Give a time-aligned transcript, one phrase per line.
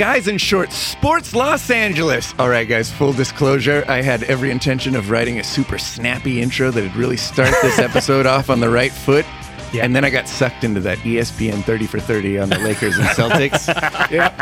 [0.00, 2.32] Guys in Shorts, Sports Los Angeles.
[2.38, 6.70] All right, guys, full disclosure, I had every intention of writing a super snappy intro
[6.70, 9.26] that'd really start this episode off on the right foot.
[9.74, 9.84] Yeah.
[9.84, 13.08] And then I got sucked into that ESPN 30 for 30 on the Lakers and
[13.08, 13.68] Celtics.
[14.10, 14.34] yeah.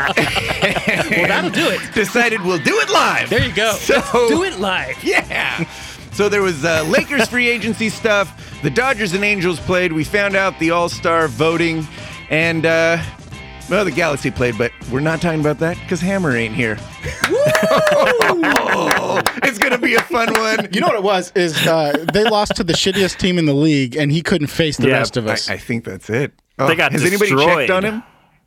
[1.09, 1.81] Well, that'll do it.
[1.93, 3.29] Decided we'll do it live.
[3.29, 3.73] There you go.
[3.73, 5.03] So, Let's do it live.
[5.03, 5.69] Yeah.
[6.13, 8.61] So there was uh, Lakers free agency stuff.
[8.63, 9.91] The Dodgers and Angels played.
[9.91, 11.85] We found out the All Star voting,
[12.29, 13.03] and uh,
[13.69, 16.77] well, the Galaxy played, but we're not talking about that because Hammer ain't here.
[17.91, 20.67] Oh, it's gonna be a fun one.
[20.71, 23.53] You know what it was is uh, they lost to the shittiest team in the
[23.53, 25.49] league, and he couldn't face the Yeah, rest of I, us.
[25.49, 26.31] I think that's it.
[26.57, 27.67] Oh, They got has anybody destroyed.
[27.67, 28.03] checked on him?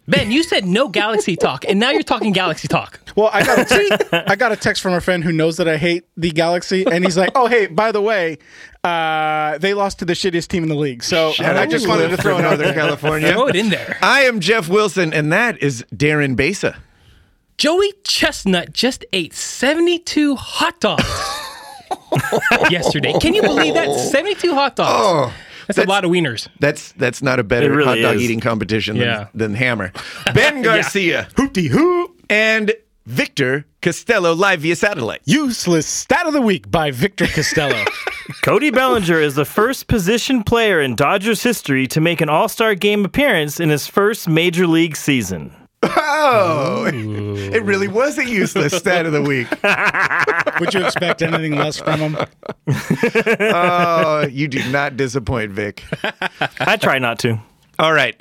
[0.09, 2.99] Ben, you said no Galaxy talk, and now you're talking Galaxy talk.
[3.17, 5.69] well, I got a text, I got a text from a friend who knows that
[5.69, 8.39] I hate the Galaxy, and he's like, "Oh, hey, by the way,
[8.83, 12.09] uh, they lost to the shittiest team in the league." So Shout I just wanted
[12.09, 12.75] to throw from it out there.
[12.75, 13.33] California.
[13.33, 13.97] Throw it in there.
[14.03, 16.77] I am Jeff Wilson, and that is Darren Besa.
[17.59, 21.05] Joey Chestnut just ate 72 hot dogs
[22.71, 23.13] yesterday.
[23.21, 23.89] Can you believe that?
[23.97, 24.91] 72 hot dogs.
[24.93, 25.33] Oh,
[25.67, 26.49] that's, a lot of wieners.
[26.61, 28.23] That's that's not a better really hot dog is.
[28.23, 29.29] eating competition than, Yeah.
[29.35, 29.93] than Hammer.
[30.35, 32.21] Ben Garcia, Hoopty hoop.
[32.31, 32.73] and
[33.07, 35.23] Victor Costello live via satellite.
[35.25, 37.85] Useless stat of the week by Victor Costello.
[38.43, 42.75] Cody Bellinger is the first position player in Dodgers history to make an All Star
[42.77, 45.53] game appearance in his first major league season.
[45.85, 49.49] Oh, it really was a useless stat of the week.
[50.61, 52.17] Would you expect anything less from him?
[53.41, 55.83] Oh, you do not disappoint, Vic.
[56.61, 57.41] I try not to.
[57.79, 58.21] All right.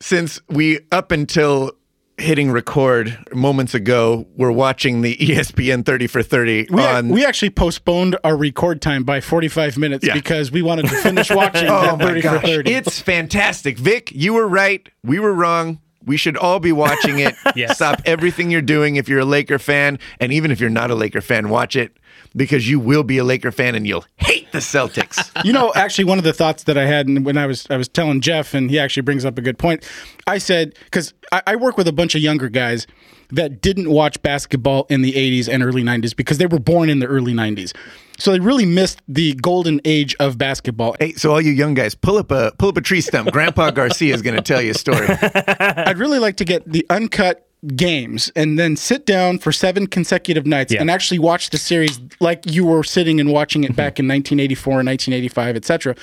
[0.00, 1.72] Since we, up until
[2.16, 7.08] hitting record moments ago, we're watching the ESPN 30 for 30 We, on.
[7.08, 10.14] we actually postponed our record time by 45 minutes Yeah.
[10.14, 12.40] because we wanted to finish watching oh that my 30 gosh.
[12.40, 12.72] for 30.
[12.72, 13.78] It's fantastic.
[13.78, 14.88] Vic, you were right.
[15.02, 15.80] We were wrong.
[16.06, 17.34] We should all be watching it.
[17.56, 17.76] Yes.
[17.76, 19.98] Stop everything you're doing if you're a Laker fan.
[20.18, 21.96] And even if you're not a Laker fan, watch it
[22.36, 25.30] because you will be a Laker fan and you'll hate the Celtics.
[25.44, 27.88] you know, actually, one of the thoughts that I had when I was I was
[27.88, 29.88] telling Jeff, and he actually brings up a good point.
[30.26, 32.86] I said because I, I work with a bunch of younger guys
[33.30, 36.98] that didn't watch basketball in the 80s and early 90s because they were born in
[36.98, 37.74] the early 90s.
[38.18, 40.94] So they really missed the golden age of basketball.
[41.00, 43.32] hey, so all you young guys, pull up a pull up a tree stump.
[43.32, 45.06] Grandpa Garcia is going to tell you a story.
[45.10, 50.46] I'd really like to get the uncut games and then sit down for seven consecutive
[50.46, 50.80] nights Yeah.
[50.80, 53.76] and actually watch the series like you were sitting and watching it mm-hmm.
[53.76, 55.94] back in 1984 and 1985 etc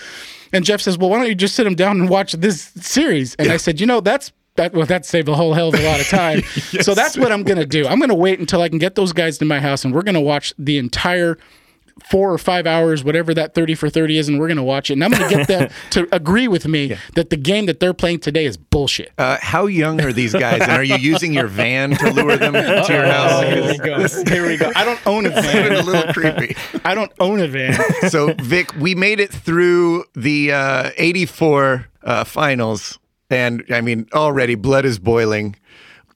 [0.54, 3.36] and jeff says well why don't you just sit them down and watch this series?
[3.36, 5.84] And i said you know that's that well that saved a whole hell of a
[5.84, 6.42] lot of time.
[6.82, 7.88] So that's what i'm gonna do.
[7.88, 10.22] I'm gonna wait until i can get those guys to my house and we're gonna
[10.22, 11.38] watch the entire
[12.10, 14.90] four or five hours, whatever that 30 for 30 is, and we're going to watch
[14.90, 14.94] it.
[14.94, 17.94] And I'm going to get them to agree with me that the game that they're
[17.94, 19.12] playing today is bullshit.
[19.18, 20.62] Uh, how young are these guys?
[20.62, 23.44] And are you using your van to lure them to your house?
[23.44, 24.08] Here we go.
[24.32, 24.72] Here we go.
[24.76, 25.72] I don't own a It's van.
[25.74, 26.56] a little creepy.
[26.86, 27.80] I don't own a van.
[28.10, 32.98] So, Vic, we made it through the uh, 84 uh, finals.
[33.30, 35.56] And I mean, already blood is boiling.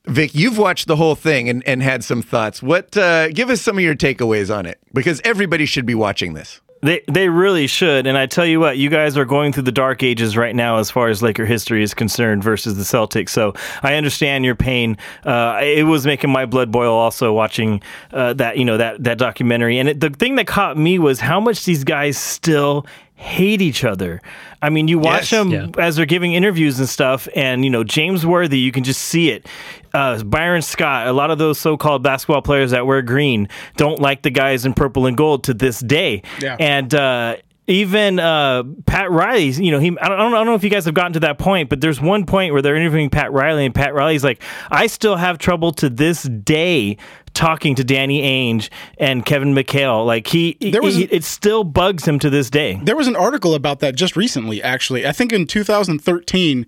[0.07, 2.61] Vic, you've watched the whole thing and, and had some thoughts.
[2.61, 2.95] What?
[2.95, 6.61] Uh, give us some of your takeaways on it because everybody should be watching this.
[6.81, 8.05] They they really should.
[8.05, 10.77] And I tell you what, you guys are going through the dark ages right now
[10.77, 13.29] as far as Laker history is concerned versus the Celtics.
[13.29, 14.97] So I understand your pain.
[15.23, 17.81] Uh, it was making my blood boil also watching
[18.13, 19.79] uh, that you know that that documentary.
[19.79, 23.83] And it, the thing that caught me was how much these guys still hate each
[23.83, 24.21] other.
[24.61, 25.39] I mean, you watch Yes.
[25.41, 25.67] them Yeah.
[25.83, 29.29] as they're giving interviews and stuff, and you know James Worthy, you can just see
[29.29, 29.47] it.
[29.93, 34.23] Uh, Byron Scott, a lot of those so-called basketball players that wear green don't like
[34.23, 36.21] the guys in purple and gold to this day.
[36.41, 36.57] Yeah.
[36.59, 37.37] And uh,
[37.67, 40.83] even uh, Pat Riley, you know, he I don't, I don't know if you guys
[40.85, 43.73] have gotten to that point, but there's one point where they're interviewing Pat Riley, and
[43.73, 46.97] Pat Riley's like, I still have trouble to this day
[47.35, 50.05] talking to Danny Ainge and Kevin McHale.
[50.05, 52.79] Like he, There was- he- it still bugs him to this day.
[52.83, 55.05] There was an article about that just recently, actually.
[55.05, 56.65] I think in 2013,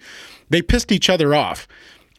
[0.49, 1.67] they pissed each other off.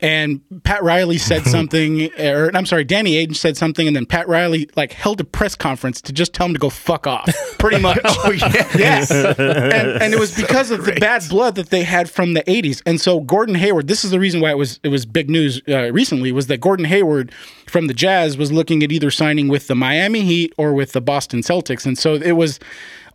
[0.00, 4.28] And Pat Riley said something, or I'm sorry, Danny Ainge said something, and then Pat
[4.28, 7.28] Riley like held a press conference to just tell him to go fuck off,
[7.58, 7.98] pretty much.
[8.04, 8.68] Oh, yeah.
[8.76, 9.10] Yes.
[9.10, 12.80] and, and it was because of the bad blood that they had from the 80s.
[12.86, 15.60] And so Gordon Hayward, this is the reason why it was it was big news
[15.68, 17.32] uh, recently was that Gordon Hayward
[17.68, 21.00] from the Jazz was looking at either signing with the Miami Heat or with the
[21.00, 21.86] Boston Celtics.
[21.86, 22.58] And so it was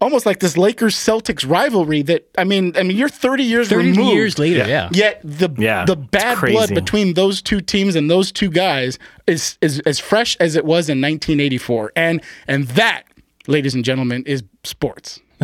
[0.02, 3.92] almost like this Lakers Celtics rivalry that I mean, I mean you're 30 years 30
[3.92, 4.14] removed.
[4.14, 4.90] years later, yeah.
[4.92, 9.58] Yet the Yeah, the bad blood between those two teams and those two guys is
[9.62, 11.92] is as fresh as it was in 1984.
[11.96, 13.04] And and that,
[13.48, 15.20] ladies and gentlemen, is sports.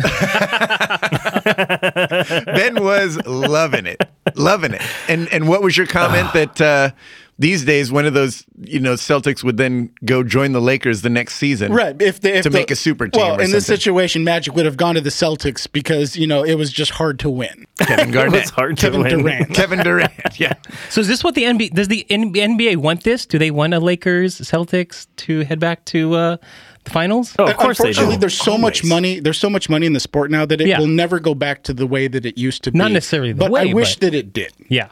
[2.46, 4.00] Ben was loving it,
[4.34, 4.82] loving it.
[5.08, 6.90] And and what was your comment that uh,
[7.40, 11.10] these days, one of those, you know, Celtics would then go join the Lakers the
[11.10, 11.72] next season.
[11.72, 12.00] Right.
[12.00, 14.54] If they if To the- make a super team Well, or in this situation, Magic
[14.54, 17.64] would have gone to the Celtics because you know it was just hard to win.
[17.78, 18.32] Kevin It Garnett.
[18.42, 19.18] was hard Kevin to win.
[19.24, 19.54] Durant.
[19.54, 20.12] Kevin Durant.
[20.38, 20.52] Yeah.
[20.90, 23.26] So is this what the NBA does the NBA want this?
[23.26, 26.36] Do they want a Lakers Celtics to head back to uh,
[26.84, 27.34] the finals?
[27.38, 28.20] Oh, of course they Unfortunately, do.
[28.20, 29.18] there's so much money.
[29.18, 30.78] There's so much money in the sport now that it Yeah.
[30.78, 32.78] will never go back to the way that it used to be.
[32.78, 34.52] Not necessarily the but way, I wish but- that it did.
[34.68, 34.88] Yeah.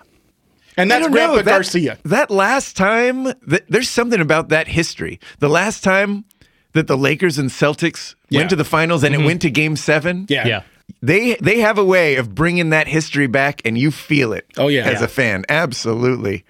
[0.79, 1.43] And I that's don't Grandpa know.
[1.43, 1.99] That, Garcia.
[2.05, 5.21] that last time, th- there's something about that history.
[5.41, 6.25] The last time
[6.73, 8.41] that the Lakers and Celtics Yeah.
[8.41, 9.27] went to the finals and it mm-hmm.
[9.27, 10.27] went to game seven.
[10.29, 10.47] Yeah.
[10.47, 10.63] Yeah.
[11.03, 14.47] They they have a way of bringing that history back, and you feel it.
[14.57, 14.85] Oh, yeah.
[14.85, 15.05] as Yeah.
[15.05, 16.45] a fan, absolutely.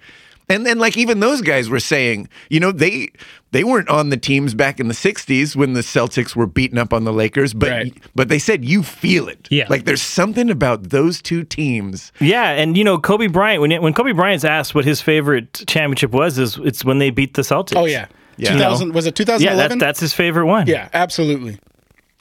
[0.49, 3.09] And then, like even those guys were saying, you know, they
[3.51, 6.91] they weren't on the teams back in the '60s when the Celtics were beating up
[6.91, 7.93] on the Lakers, but Right.
[8.15, 9.47] but they said you feel it.
[9.51, 9.67] Yeah.
[9.69, 12.11] like there's something about those two teams.
[12.19, 16.11] Yeah, and you know Kobe Bryant when when Kobe Bryant's asked what his favorite championship
[16.11, 17.75] was, is it's when they beat the Celtics.
[17.77, 18.07] Oh yeah.
[18.37, 18.53] Yeah.
[18.53, 19.77] 2000 was it yeah, 2011?
[19.79, 20.65] that, that's his favorite one.
[20.65, 21.59] yeah, absolutely.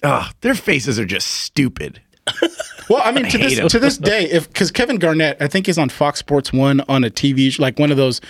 [0.02, 2.00] Oh, their faces are just stupid.
[2.88, 3.68] Well, I mean, to hate this him.
[3.68, 7.04] to this day, if because Kevin Garnett, I think he's on Fox Sports One on
[7.04, 8.20] a TV sh- like one of those,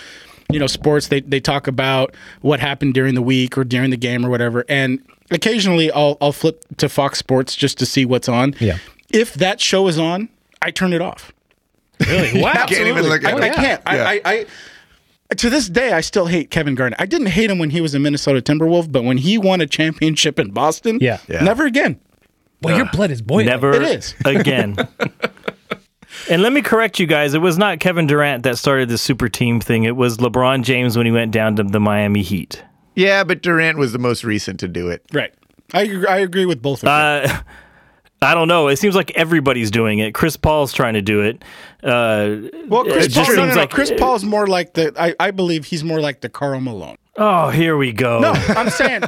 [0.51, 1.07] you know, sports.
[1.07, 4.65] They they talk about what happened during the week or during the game or whatever.
[4.67, 4.99] And
[5.31, 8.53] occasionally, I'll I'll flip to Fox Sports just to see what's on.
[8.59, 8.77] Yeah.
[9.11, 10.29] If that show is on,
[10.61, 11.31] I turn it off.
[12.07, 12.41] Really?
[12.41, 12.65] Wow.
[12.67, 13.53] Can't even look I, at I it.
[13.55, 13.81] can't.
[13.85, 14.03] Yeah.
[14.03, 14.45] I, I,
[15.31, 16.99] I to this day, I still hate Kevin Garnett.
[16.99, 19.67] I didn't hate him when he was a Minnesota Timberwolf, but when he won a
[19.67, 21.19] championship in Boston, Yeah.
[21.27, 21.43] Yeah.
[21.43, 21.99] never again.
[22.61, 23.45] Well, your blood is boiling.
[23.47, 24.15] Never It is.
[24.25, 24.75] again.
[26.29, 27.33] and let me correct you guys.
[27.33, 29.83] It was not Kevin Durant that started the super team thing.
[29.85, 32.63] It was LeBron James when he went down to the Miami Heat.
[32.95, 35.03] Yeah, but Durant was the most recent to do it.
[35.13, 35.33] Right.
[35.73, 37.31] I agree- I agree with both of them.
[37.37, 37.41] Uh,
[38.21, 38.67] I don't know.
[38.67, 40.13] It seems like everybody's doing it.
[40.13, 41.41] Chris Paul's trying to do it.
[41.81, 43.55] Uh, Well, Chris it Paul, no, no, no.
[43.55, 44.91] like- Chris Paul's more like the.
[45.01, 46.97] I, I believe he's more like the Karl Malone.
[47.15, 48.19] oh, here we go.
[48.19, 49.03] No, I'm saying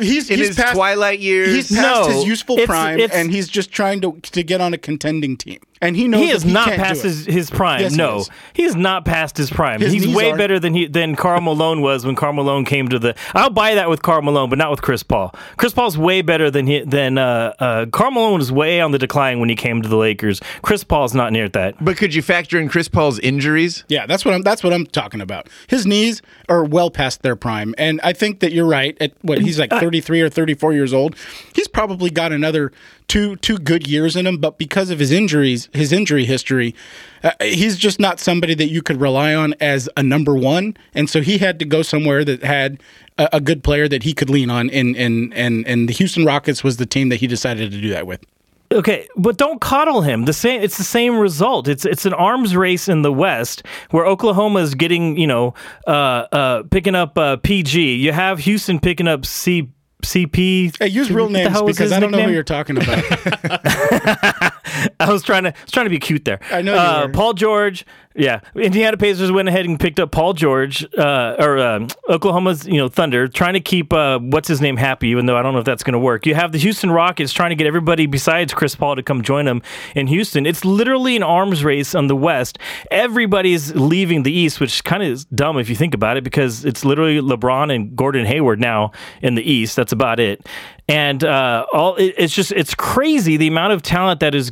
[0.00, 3.18] he's In he's his past, twilight years, He's past No, his useful it's- prime, it's-
[3.18, 5.58] and he's just trying to to get on a contending team.
[5.84, 7.80] And he knows he that is not can't past his, his prime.
[7.80, 8.30] Yes, he no, is.
[8.54, 9.80] he is not past his prime.
[9.80, 10.36] His He's way are.
[10.36, 13.14] better than he than Karl Malone was when Karl Malone came to the.
[13.34, 15.34] I'll buy that with Karl Malone, but not with Chris Paul.
[15.58, 18.98] Chris Paul's way better than he than uh, uh, Karl Malone was way on the
[18.98, 20.40] decline when he came to the Lakers.
[20.62, 21.82] Chris Paul's not near that.
[21.84, 23.84] but could you factor in Chris Paul's injuries?
[23.88, 24.42] Yeah, that's what I'm.
[24.42, 25.48] That's what I'm talking about.
[25.66, 28.96] His knees are well past their prime, and I think that you're right.
[29.00, 31.16] At what he's like 33 or 34 years old,
[31.54, 32.72] he's probably got another
[33.08, 34.38] two two good years in him.
[34.38, 36.74] But because of his injuries, his injury history,
[37.22, 40.76] uh, he's just not somebody that you could rely on as a number one.
[40.94, 42.82] And so he had to go somewhere that had
[43.18, 44.70] a, a good player that he could lean on.
[44.70, 47.88] And and and and the Houston Rockets was the team that he decided to do
[47.90, 48.24] that with.
[48.72, 50.24] Okay, but don't coddle him.
[50.24, 51.68] The same it's the same result.
[51.68, 55.54] It's it's an arms race in the West where Oklahoma is getting, you know,
[55.86, 57.96] uh uh picking up uh PG.
[57.96, 59.70] You have Houston picking up C
[60.04, 60.76] CP.
[60.78, 62.98] Hey, use real names because I don't know who you're talking about.
[65.00, 66.40] I was trying to I was trying to be cute there.
[66.50, 67.08] I know you uh.
[67.08, 67.84] Paul George.
[68.16, 72.76] Yeah, Indiana Pacers went ahead and picked up Paul George, uh, or um Oklahoma's you
[72.76, 75.58] know Thunder, trying to keep uh, what's his name happy, even though I don't know
[75.58, 76.24] if that's going to work.
[76.24, 79.46] You have the Houston Rockets trying to get everybody besides Chris Paul to come join
[79.46, 79.62] them
[79.96, 80.46] in Houston.
[80.46, 82.58] It's literally an arms race on the West.
[82.92, 86.64] Everybody's leaving the East, which kind of is dumb if you think about it, because
[86.64, 88.92] it's literally LeBron and Gordon Hayward now
[89.22, 89.74] in the East.
[89.74, 90.46] That's about it.
[90.86, 94.50] And uh, all it, it's just it's crazy the amount of talent that is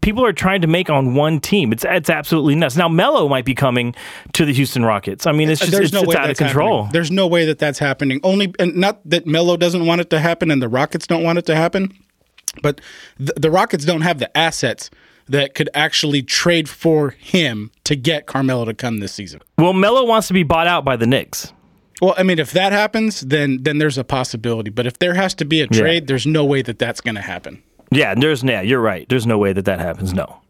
[0.00, 1.72] people are trying to make on one team.
[1.72, 2.76] It's it's absolutely nuts.
[2.76, 3.94] Now Melo might be coming
[4.32, 5.26] to the Houston Rockets.
[5.26, 6.84] I mean, it's uh, just There's it's, no it's out of control.
[6.84, 6.92] happening.
[6.92, 8.20] There's no way that that's happening.
[8.22, 11.38] Only, and not that Melo doesn't want it to happen, and the Rockets don't want
[11.38, 11.96] it to happen,
[12.62, 12.80] but
[13.18, 14.90] the, the Rockets don't have the assets
[15.26, 19.40] that could actually trade for him to get Carmelo to come this season.
[19.58, 21.52] Well, Melo wants to be bought out by the Knicks.
[22.02, 24.70] Well, I mean, if that happens, then then there's a possibility.
[24.70, 27.20] But if there has to be a trade, there's no way that that's going to
[27.20, 27.62] happen.
[27.90, 29.08] Yeah, there's yeah, you're right.
[29.08, 30.12] There's no way that that happens.
[30.12, 30.40] No.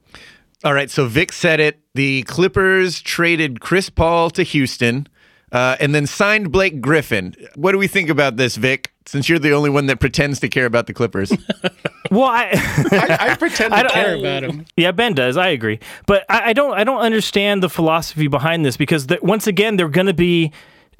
[0.64, 1.80] All right, so Vic said it.
[1.94, 5.06] The Clippers traded Chris Paul to Houston
[5.52, 7.34] uh, and then signed Blake Griffin.
[7.54, 8.90] What do we think about this, Vic?
[9.06, 11.32] Since you're the only one that pretends to care about the Clippers.
[12.10, 12.50] Well, I.
[12.92, 14.66] I, I pretend to I don't- care about him.
[14.76, 15.36] Yeah, Ben does.
[15.38, 16.74] I agree, but I, I don't.
[16.78, 20.52] I don't understand the philosophy behind this because the, once again, they're going to be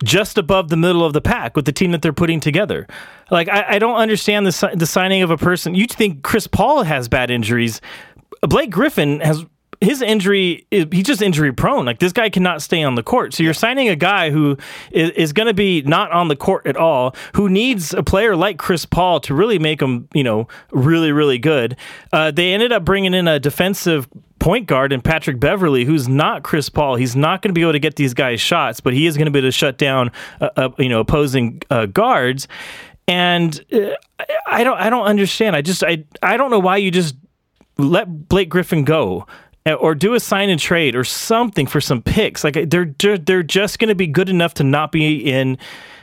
[0.03, 2.89] just above the middle of the pack with the team that they're putting together.
[3.31, 5.75] Like I, I don't understand the the signing of a person.
[5.75, 7.81] You think Chris Paul has bad injuries?
[8.41, 9.45] Blake Griffin has.
[9.81, 11.85] His injury, is, he's just injury prone.
[11.85, 13.35] Like this guy cannot stay on the court.
[13.35, 14.57] So you're signing a guy who
[14.91, 18.37] is, is going to be not on the court at all, who needs a player
[18.37, 21.77] like Chris Paul to really make him, you know, really, really good.
[22.13, 26.43] Uh, they ended up bringing in a defensive point guard and Patrick Beverley, who's not
[26.43, 26.97] Chris Paul.
[26.97, 29.27] He's not going to be able to get these guys shots, but he is going
[29.27, 32.47] to be able to shut down, uh, uh, you know, opposing uh, guards.
[33.09, 33.95] And uh,
[34.47, 35.57] I don't, I don't understand.
[35.57, 37.17] I just, I, I don't know why you just
[37.79, 39.27] let Blake Griffin go
[39.73, 42.45] or do a sign and trade or something for some picks.
[42.45, 45.57] Like they're they're, they're just going to be good enough to not be in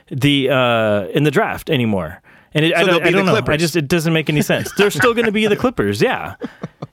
[0.09, 2.21] the uh, in the draft anymore.
[2.53, 3.53] And it, I So they'll don't, be I don't know.
[3.53, 4.71] I just it doesn't make any sense.
[4.77, 6.01] They're still going to be the Clippers.
[6.01, 6.35] Yeah,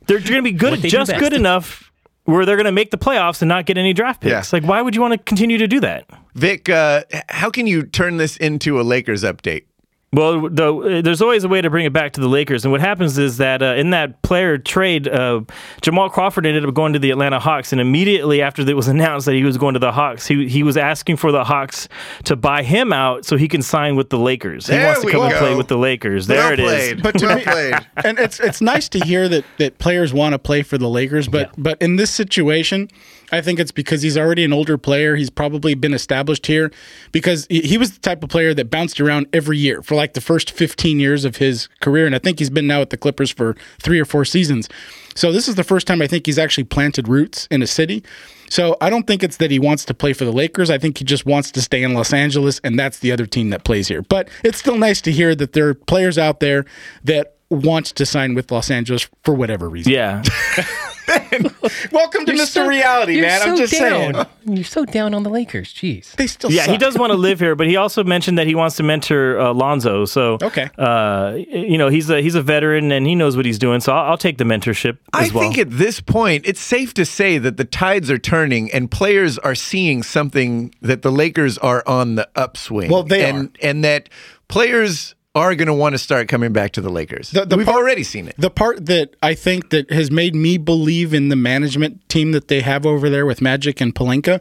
[0.06, 1.90] they're going to be good, What they do just good enough
[2.24, 4.52] where they're going to make the playoffs and not get any draft picks.
[4.52, 4.58] Yeah.
[4.60, 6.04] Like why would you want to continue to do that?
[6.34, 9.64] Vic, uh, how can you turn this into a Lakers update?
[10.10, 12.80] Well, the, there's always a way to bring it back to the Lakers, and what
[12.80, 15.42] happens is that uh, in that player trade, uh,
[15.82, 19.26] Jamal Crawford ended up going to the Atlanta Hawks, and immediately after it was announced
[19.26, 21.90] that he was going to the Hawks, he he was asking for the Hawks
[22.24, 24.66] to buy him out so he can sign with the Lakers.
[24.66, 25.38] He There wants to we come and go.
[25.40, 26.26] play with the Lakers.
[26.26, 26.64] There well it is.
[26.64, 27.02] played.
[27.02, 27.74] But to well me- played.
[28.02, 31.28] and it's it's nice to hear that that players want to play for the Lakers,
[31.28, 32.88] but but in this situation,
[33.30, 35.16] I think it's because he's already an older player.
[35.16, 36.72] He's probably been established here
[37.12, 40.14] because he, he was the type of player that bounced around every year for like
[40.14, 42.96] the first 15 years of his career, and I think he's been now at the
[42.96, 44.68] Clippers for three or four seasons.
[45.14, 48.02] So this is the first time I think he's actually planted roots in a city.
[48.48, 50.70] So I don't think it's that he wants to play for the Lakers.
[50.70, 53.50] I think he just wants to stay in Los Angeles, and that's the other team
[53.50, 54.02] that plays here.
[54.02, 56.64] But it's still nice to hear that there are players out there
[57.04, 59.92] that want to sign with Los Angeles for whatever reason.
[59.92, 60.22] Yeah.
[61.92, 62.48] Welcome to You're Mr.
[62.48, 63.42] so- Reality, you're man.
[63.42, 64.14] I'm just down.
[64.14, 64.26] saying.
[64.56, 65.72] You're so down on the Lakers.
[65.72, 66.12] Jeez.
[66.16, 68.54] They still Yeah, he does want to live here, but he also mentioned that he
[68.54, 70.04] wants to mentor uh, Lonzo.
[70.04, 70.68] So, Okay.
[70.78, 73.80] uh, you know, he's a he's a veteran and he knows what he's doing.
[73.80, 75.42] So I'll, I'll take the mentorship I as well.
[75.44, 79.38] think at this point, it's safe to say that the tides are turning and players
[79.38, 82.90] are seeing something that the Lakers are on the upswing.
[82.90, 84.08] Well, they and, And that
[84.48, 87.30] players are going to want to start coming back to the Lakers.
[87.30, 88.34] The- the We've part- already seen it.
[88.38, 92.48] The part that I think that has made me believe in the management team that
[92.48, 94.40] they have over there with Magic and Pelinka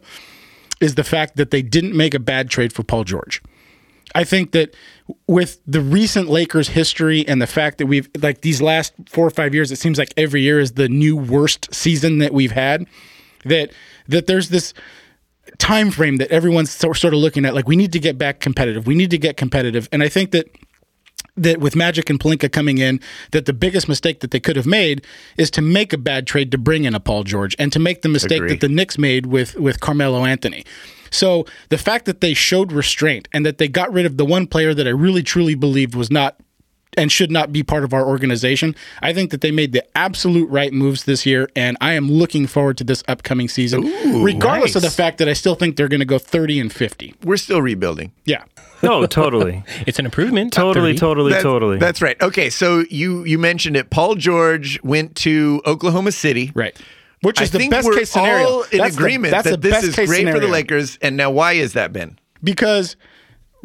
[0.82, 3.42] is the fact that they didn't make a bad trade for Paul George.
[4.16, 4.74] I think that
[5.28, 9.30] with the recent Lakers history and the fact that we've like these last four or
[9.32, 12.86] five years, it seems like every year is the new worst season that we've had.
[13.46, 13.72] That
[14.08, 14.74] that there's this
[15.58, 17.54] time frame that everyone's sort of looking at.
[17.54, 18.88] Like we need to get back competitive.
[18.88, 20.48] We need to get competitive, and I think that
[21.38, 23.00] that with Magic and Pelinka coming in,
[23.32, 25.06] that the biggest mistake that they could have made
[25.38, 28.02] is to make a bad trade to bring in a Paul George and to make
[28.02, 28.50] the mistake Agree.
[28.50, 30.66] that the Knicks made with with Carmelo Anthony.
[31.12, 34.48] So the fact that they showed restraint and that they got rid of the one
[34.48, 36.38] player that I really truly believed was not
[36.98, 38.76] and should not be part of our organization.
[39.02, 42.48] I think that they made the absolute right moves this year, and I am looking
[42.48, 43.82] forward to this upcoming season,
[44.24, 47.16] regardless of the fact that I still think they're going to go 30 and 50.
[47.24, 48.12] We're still rebuilding.
[48.26, 48.44] Yeah.
[48.84, 50.54] no, totally, It's an improvement.
[50.54, 51.78] totally, totally, That's, totally.
[51.78, 52.20] That's right.
[52.22, 53.90] Okay, so you you mentioned it.
[53.90, 56.52] Paul George went to Oklahoma City.
[56.54, 56.78] Right.
[57.22, 58.48] Which I is the think best we're case scenario.
[58.48, 60.46] all in That's the- agreement that's the that this best is case great for the
[60.46, 60.52] scenario.
[60.52, 61.00] Lakers.
[61.02, 62.20] And now, why has that been?
[62.44, 62.96] because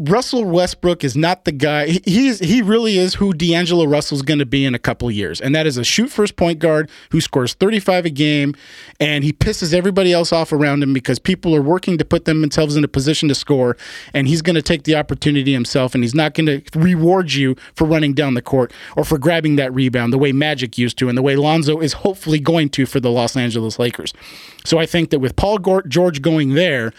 [0.04, 1.87] Russell Westbrook is not the guy.
[1.87, 5.40] he- He's he really is who D'Angelo Russell's going to be in a couple years,
[5.40, 8.54] and that is a shoot first point guard who scores 35 a game,
[8.99, 12.75] and he pisses everybody else off around him because people are working to put themselves
[12.76, 13.76] in a position to score,
[14.12, 17.54] and he's going to take the opportunity himself, and he's not going to reward you
[17.75, 21.09] for running down the court or for grabbing that rebound the way Magic used to,
[21.09, 24.12] and the way Lonzo is hopefully going to for the Los Angeles Lakers.
[24.64, 26.92] So I think that with Paul George going there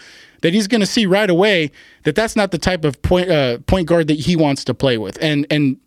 [0.44, 1.70] that he's going to see right away
[2.02, 4.98] that that's not the type of point uh, point guard that he wants to play
[4.98, 5.16] with.
[5.22, 5.78] And and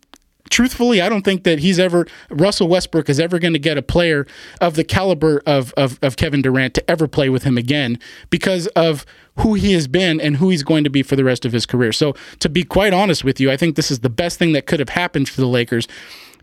[0.50, 3.82] truthfully, I don't think that he's ever Russell Westbrook is ever going to get a
[3.82, 4.26] player
[4.60, 8.00] of the caliber of, of of Kevin Durant to ever play with him again
[8.30, 11.44] because of who he has been and who he's going to be for the rest
[11.44, 11.92] of his career.
[11.92, 14.66] So to be quite honest with you, I think this is the best thing that
[14.66, 15.86] could have happened for the Lakers.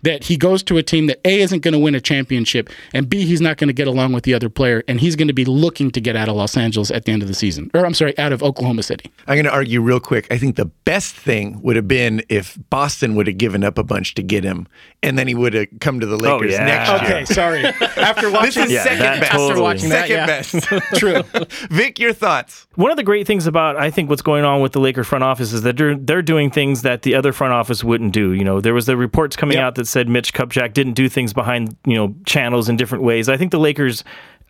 [0.05, 3.09] That he goes to a team that A isn't going to win a championship, and
[3.09, 5.33] B he's not going to get along with the other player, and he's going to
[5.33, 7.85] be looking to get out of Los Angeles at the end of the season, or
[7.85, 9.11] I'm sorry, out of Oklahoma City.
[9.27, 10.27] I'm going to argue real quick.
[10.31, 13.83] I think the best thing would have been if Boston would have given up a
[13.83, 14.67] bunch to get him,
[15.03, 16.65] and then he would have come to the oh, Lakers oh, yeah.
[16.65, 17.11] next year.
[17.17, 17.65] Okay, sorry.
[17.97, 19.31] After watching This is Yeah, second best.
[19.31, 19.49] totally.
[19.51, 20.79] After watching that, second yeah.
[20.79, 20.95] best.
[20.99, 21.23] true.
[21.75, 22.67] Vic, your thoughts?
[22.75, 25.23] One of the great things about I think what's going on with the Laker front
[25.23, 28.33] office is that they're they're doing things that the other front office wouldn't do.
[28.33, 29.63] You know, there was the reports coming Yep.
[29.63, 33.29] out that said Mitch Kupchak didn't do things behind you know channels in different ways.
[33.29, 34.03] I think the Lakers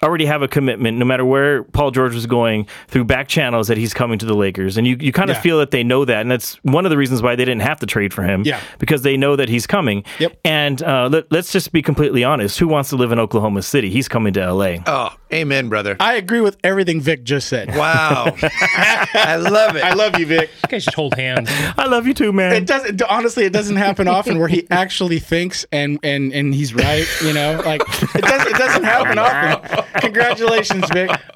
[0.03, 3.77] already have a commitment, no matter where Paul George was going, through back channels that
[3.77, 4.77] he's coming to the Lakers.
[4.77, 5.41] And you, you kind of Yeah.
[5.41, 6.21] feel that they know that.
[6.21, 8.43] And that's one of the reasons why they didn't have to trade for him.
[8.45, 8.59] Yeah.
[8.79, 10.03] Because they know that he's coming.
[10.19, 10.37] Yep.
[10.45, 12.59] And uh, let, let's just be completely honest.
[12.59, 13.89] Who wants to live in Oklahoma City?
[13.89, 14.77] He's coming to LA.
[14.85, 15.95] Oh, amen, brother.
[15.99, 17.75] I agree with everything Vic just said.
[17.75, 18.35] Wow.
[18.43, 19.83] I love it.
[19.83, 20.49] I love you, Vic.
[20.63, 21.49] You guys should hold hands.
[21.77, 22.53] I love you too, man.
[22.53, 23.45] It doesn't honestly.
[23.45, 27.05] It doesn't happen often where he actually thinks and and and he's right.
[27.23, 27.81] You know, like
[28.15, 28.47] it doesn't.
[28.55, 29.84] It doesn't happen often.
[30.01, 31.09] Congratulations, Vic.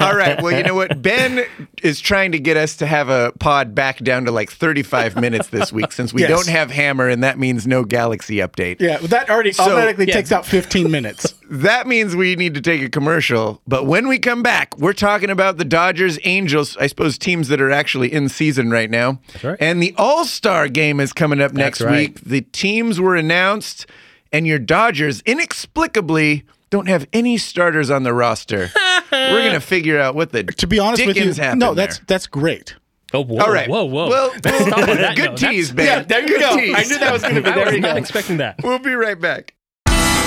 [0.00, 0.40] All right.
[0.42, 1.00] Well, you know what?
[1.02, 1.44] Ben
[1.82, 5.48] is trying to get us to have a pod back down to like 35 minutes
[5.48, 6.30] this week since we Yes.
[6.30, 8.80] don't have Hammer, and that means no Galaxy update.
[8.80, 10.14] Yeah, that already So- automatically yeah.
[10.14, 11.34] takes out 15 minutes.
[11.52, 13.60] That means we need to take a commercial.
[13.68, 17.60] But when we come back, we're talking about the Dodgers, Angels, I suppose teams that
[17.60, 19.20] are actually in season right now.
[19.44, 19.58] right.
[19.60, 21.90] And the All Star game is coming up next right.
[22.08, 22.20] week.
[22.24, 23.84] The teams were announced,
[24.32, 28.70] and your Dodgers inexplicably don't have any starters on the roster.
[29.12, 31.98] we're going to figure out what the To be honest with you, happened no, that's
[31.98, 32.04] there.
[32.08, 32.74] that's great.
[33.14, 33.68] Oh, whoa, All right.
[33.68, 34.08] whoa, whoa.
[34.08, 35.86] Well, Let's stop on that good tease, That's- Ben.
[35.86, 36.56] Yeah, there you Good go.
[36.56, 36.74] tease.
[36.74, 37.68] I knew that was going to be there.
[37.68, 37.96] I was not go.
[37.98, 38.56] expecting that.
[38.64, 39.54] We'll be right back.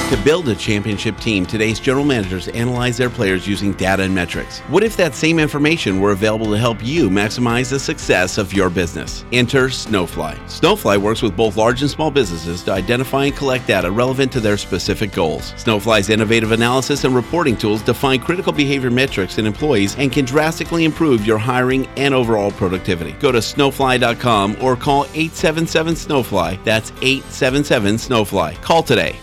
[0.09, 4.59] To build a championship team, today's general managers analyze their players using data and metrics.
[4.69, 8.69] What if that same information were available to help you maximize the success of your
[8.69, 9.25] business?
[9.31, 10.35] Enter Snowfly.
[10.47, 14.39] Snowfly works with both large and small businesses to identify and collect data relevant to
[14.39, 15.53] their specific goals.
[15.53, 20.83] Snowfly's innovative analysis and reporting tools define critical behavior metrics in employees and can drastically
[20.83, 23.13] improve your hiring and overall productivity.
[23.13, 26.63] Go to snowfly.com or call 877 Snowfly.
[26.63, 28.62] That's 877 Snowfly.
[28.62, 29.19] Call today.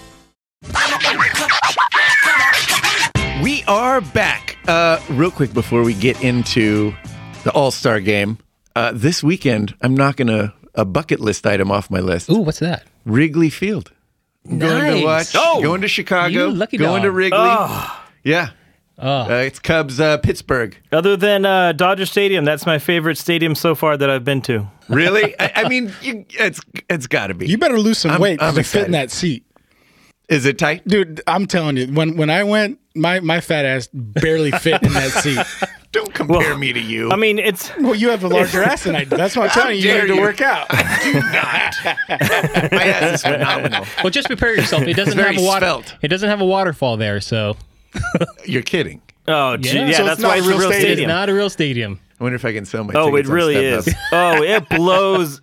[3.42, 4.56] We are back.
[4.68, 6.94] Uh, real quick before we get into
[7.42, 8.38] the All Star game,
[8.76, 12.30] uh, this weekend I'm knocking a, a bucket list item off my list.
[12.30, 12.84] Ooh, what's that?
[13.04, 13.90] Wrigley Field.
[14.46, 15.32] Going to watch.
[15.34, 15.60] Oh!
[15.62, 16.28] going to Chicago.
[16.28, 17.16] You lucky going to dog.
[17.16, 17.86] Wrigley.
[18.24, 18.50] Yeah.
[18.98, 20.76] Uh, it's Cubs uh, Pittsburgh.
[20.92, 24.68] Other than uh, Dodger Stadium, that's my favorite stadium so far that I've been to.
[24.88, 25.34] Really?
[25.40, 27.48] I, I mean, you, it's it's got to be.
[27.48, 29.44] You better lose some I'm- weight I'm to fit in that seat.
[30.28, 30.86] Is it tight?
[30.86, 34.92] Dude, I'm telling you, when when I went, my, my fat ass barely fit in
[34.94, 35.68] that seat.
[35.92, 37.10] Don't compare me to you.
[37.10, 39.16] I mean, it's Well, you have a larger ass than I do.
[39.16, 39.82] That's what I'm telling you.
[39.88, 40.66] You dare need to work out.
[40.72, 40.78] my
[42.84, 43.84] ass is phenomenal.
[44.02, 44.82] Well, just prepare yourself.
[44.84, 45.66] It doesn't have a water.
[45.66, 45.94] svelte.
[46.02, 47.56] It doesn't have a waterfall there, so
[48.46, 49.02] You're kidding.
[49.28, 49.86] oh, gee, Yeah.
[49.88, 51.08] yeah, So that's not why a it's a real real it is stadium.
[51.08, 52.00] not a real stadium.
[52.18, 53.86] I wonder if I can sell my Oh, it tickets on really is.
[53.86, 54.38] StubHub.
[54.38, 55.40] Oh, it blows.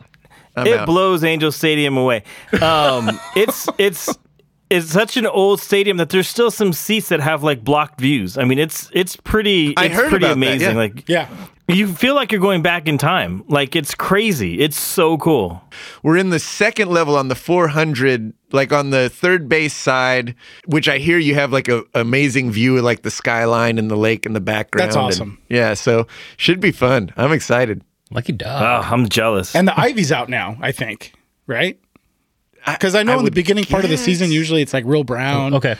[0.56, 0.86] I'm it out.
[0.88, 2.24] blows Angel Stadium away.
[2.60, 4.18] Um, it's it's
[4.70, 8.38] it's such an old stadium that there's still some seats that have like blocked views.
[8.38, 9.74] I mean, it's it's pretty.
[9.78, 10.70] I heard pretty about that, amazing.
[10.72, 10.76] yeah.
[10.78, 11.28] Like Yeah.
[11.68, 13.44] you feel like you're going back in time.
[13.48, 14.60] Like it's crazy.
[14.60, 15.62] It's so cool.
[16.04, 20.36] We're in the second level on the 400, like on the third base side,
[20.68, 23.98] which I hear you have like a amazing view of like the skyline and the
[23.98, 24.88] lake in the background.
[24.88, 25.38] That's and- awesome.
[25.50, 26.06] yeah, so
[26.38, 27.12] should be fun.
[27.18, 27.84] I'm excited.
[28.12, 28.62] Lucky dog.
[28.64, 29.56] Oh, I'm jealous.
[29.56, 31.14] And the ivy's out now, I think,
[31.46, 31.80] right?
[32.74, 34.84] Because I know I in the would beginning part of the season, usually it's like
[34.86, 35.54] real brown.
[35.56, 35.76] okay.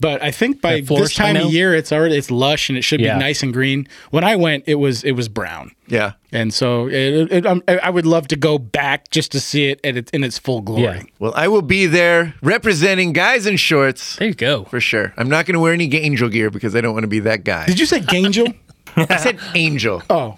[0.00, 1.46] But I think by That flourish this time by now?
[1.46, 3.14] of year, it's already it's lush and it should Yeah.
[3.14, 3.86] be nice and green.
[4.10, 6.12] When I went, it was it was brown, Yeah.
[6.32, 9.78] and so it, it, um, I would love to go back just to see it
[9.84, 10.82] at its, in its full glory.
[10.82, 11.02] Yeah.
[11.20, 14.64] Well, I will be there representing guys in shorts There you go.
[14.64, 15.14] for sure.
[15.16, 17.44] I'm not going to wear any angel gear because I don't want to be that
[17.44, 17.64] guy.
[17.66, 18.52] Did you say Gangel?
[18.96, 20.02] I said angel.
[20.10, 20.34] oh,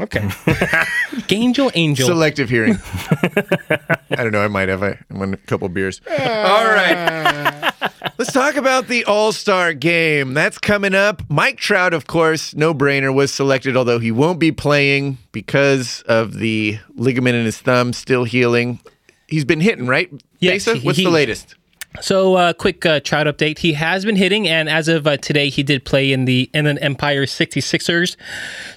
[0.00, 0.28] okay.
[1.30, 2.06] Angel, angel.
[2.06, 2.78] Selective hearing.
[4.10, 4.40] I don't know.
[4.42, 4.82] I might have.
[4.82, 6.00] I won a couple beers.
[6.10, 6.56] Ah.
[6.58, 7.72] All right.
[8.18, 10.34] Let's talk about the All Star game.
[10.34, 11.22] That's coming up.
[11.28, 16.34] Mike Trout, of course, no brainer, was selected, although he won't be playing because of
[16.34, 18.80] the ligament in his thumb still healing.
[19.28, 20.10] He's been hitting, right?
[20.40, 20.76] Yes, Besa?
[20.78, 21.54] he- What's the latest?
[22.00, 23.58] So, uh, quick uh, Trout update.
[23.58, 26.78] He has been hitting, and as of uh, today, he did play in the Inland
[26.80, 28.14] Empire 66ers.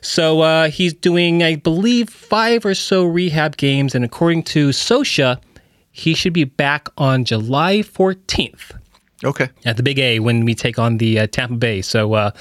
[0.01, 5.39] So, uh, he's doing, I believe, five or so rehab games, and according to Scioscia,
[5.91, 8.71] he should be back on July 14th
[9.23, 9.49] Okay.
[9.65, 11.81] at the Big A when we take on the uh, Tampa Bay.
[11.83, 12.31] So, uh,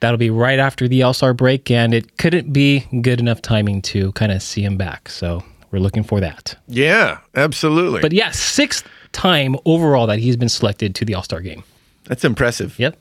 [0.00, 3.82] that'll be right after the All Star break, and it couldn't be good enough timing
[3.82, 5.10] to kind of see him back.
[5.10, 6.56] So, we're looking for that.
[6.68, 8.00] Yeah, absolutely.
[8.00, 11.64] But yeah, sixth time overall that he's been selected to the All Star game.
[12.04, 12.78] That's impressive.
[12.78, 12.98] Yep.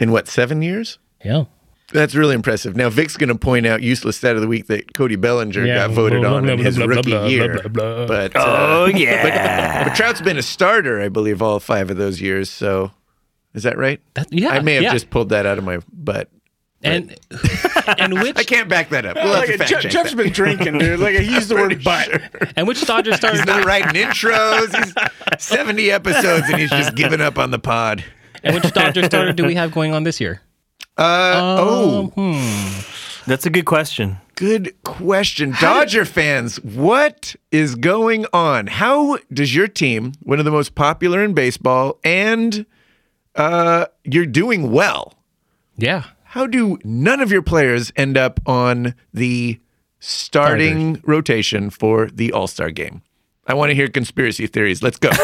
[0.00, 0.98] In what, seven years?
[1.24, 1.44] Yeah.
[1.92, 2.76] That's really impressive.
[2.76, 5.88] Now, Vic's going to point out useless stat of the week that Cody Bellinger Yeah.
[5.88, 7.52] got voted Blah, on blah, in blah, his rookie blah, blah, year.
[7.54, 8.06] blah, blah.
[8.06, 9.84] But uh, oh yeah.
[9.84, 12.48] but Trout's been a starter, I believe, all five of those years.
[12.48, 12.92] So
[13.54, 14.00] is that right?
[14.14, 14.50] That, yeah.
[14.50, 14.92] I may have yeah.
[14.92, 16.28] just pulled that out of my butt.
[16.82, 17.10] and
[17.98, 19.16] and which I can't back that up.
[19.16, 20.16] We'll have to Like, fact Jeff, check Jeff's that.
[20.16, 21.00] been drinking, dude.
[21.00, 22.08] Like he used the word butt.
[22.56, 24.74] and which Dodger star He's not writing intros.
[24.84, 24.94] He's
[25.44, 28.04] 70 episodes and he's just giving up on the pod.
[28.42, 30.40] And which Dodger starter do we have going on this year?
[30.96, 32.12] Uh, oh,
[33.26, 34.18] That's a good question.
[34.34, 35.54] good question.
[35.60, 38.66] Dodger fans, what is going on?
[38.66, 42.64] How does your team, one of the most popular in baseball, and
[43.36, 45.14] uh, you're doing well,
[45.76, 46.04] Yeah.
[46.30, 49.58] How do none of your players end up on the
[49.98, 53.02] starting rotation for the All Star game?
[53.46, 54.82] I want to hear conspiracy theories.
[54.82, 55.10] Let's go.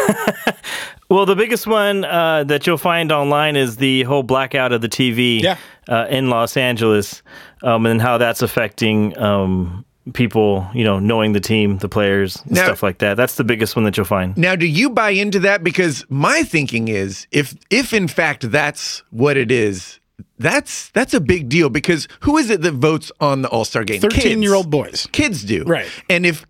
[1.09, 4.89] Well, the biggest one uh, that you'll find online is the whole blackout of the
[4.89, 5.57] TV Yeah.
[5.89, 7.23] uh, in Los Angeles,
[7.63, 12.57] um, and how that's affecting um, people, you know, knowing the team, the players, and
[12.57, 13.17] Now- stuff like that.
[13.17, 14.37] That's the biggest one that you'll find.
[14.37, 15.63] Now, do you buy into that?
[15.63, 20.01] Because my thinking is, if if in fact that's what it is,
[20.39, 21.69] that's that's a big deal.
[21.71, 24.01] Because who is it that votes on the All Star game?
[24.01, 25.07] Thirteen-year-old boys.
[25.13, 25.89] Kids do, Right.
[26.09, 26.47] And if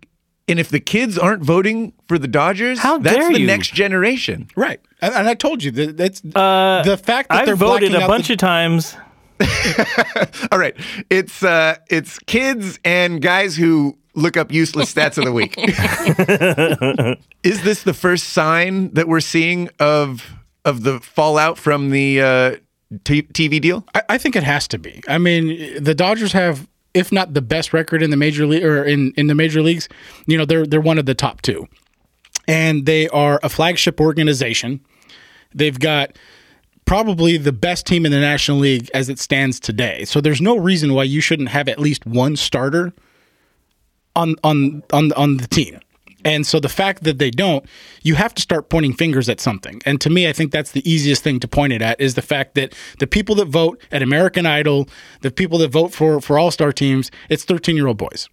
[0.49, 3.47] and if the kids aren't voting for the Dodgers, How that's dare the you.
[3.47, 4.47] next generation.
[4.55, 7.93] Right, and, and I told you that that's Uh, the fact that I've they're voted
[7.93, 8.95] a bunch the, of times.
[10.51, 10.75] All right,
[11.09, 15.53] it's uh, it's kids and guys who look up useless stats of the week.
[17.43, 20.25] is this the first sign that we're seeing of
[20.65, 22.55] of the fallout from the uh,
[23.03, 23.85] t- TV deal?
[23.93, 25.01] I, I think it has to be.
[25.07, 28.83] I mean, the Dodgers have, if not the best record in the major league or
[28.83, 29.87] in, in the major leagues,
[30.25, 31.67] you know, they're they're one of the top two,
[32.47, 34.81] and they are a flagship organization.
[35.53, 36.17] They've got
[36.85, 40.05] probably the best team in the National League as it stands today.
[40.05, 42.93] So there's no reason why you shouldn't have at least one starter
[44.15, 45.79] on on on on the team.
[46.25, 47.65] And so the fact that they don't,
[48.03, 49.81] you have to start pointing fingers at something.
[49.85, 52.21] And to me, I think that's the easiest thing to point it at is the
[52.21, 54.89] fact that the people that vote at American Idol,
[55.21, 58.29] the people that vote for for All Star teams, it's 13 year old boys.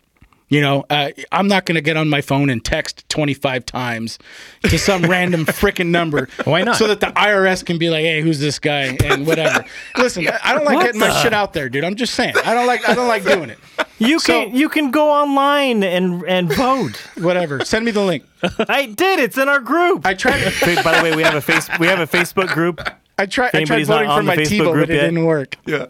[0.48, 4.18] You know, uh, I'm not going to get on my phone and text 25 times
[4.64, 6.28] to some random freaking number.
[6.44, 6.76] Why not?
[6.76, 9.64] So that the IRS can be like, "Hey, who's this guy?" and whatever.
[9.96, 11.82] Listen, I- I don't like What getting my shit out there, dude.
[11.82, 12.34] I'm just saying.
[12.44, 12.86] I don't like.
[12.88, 13.58] I don't like doing it.
[13.98, 16.96] You So- can you can go online and and vote.
[17.16, 17.64] Whatever.
[17.64, 18.24] Send me the link.
[18.68, 19.20] I did.
[19.20, 20.04] It's in our group.
[20.04, 20.42] I tried.
[20.84, 22.80] By the way, we have a face we have a Facebook group.
[23.18, 23.54] I tried.
[23.54, 25.02] I tried anybody's not voting for my Facebook TiVo, group but it yet.
[25.04, 25.56] didn't work.
[25.66, 25.86] Yeah.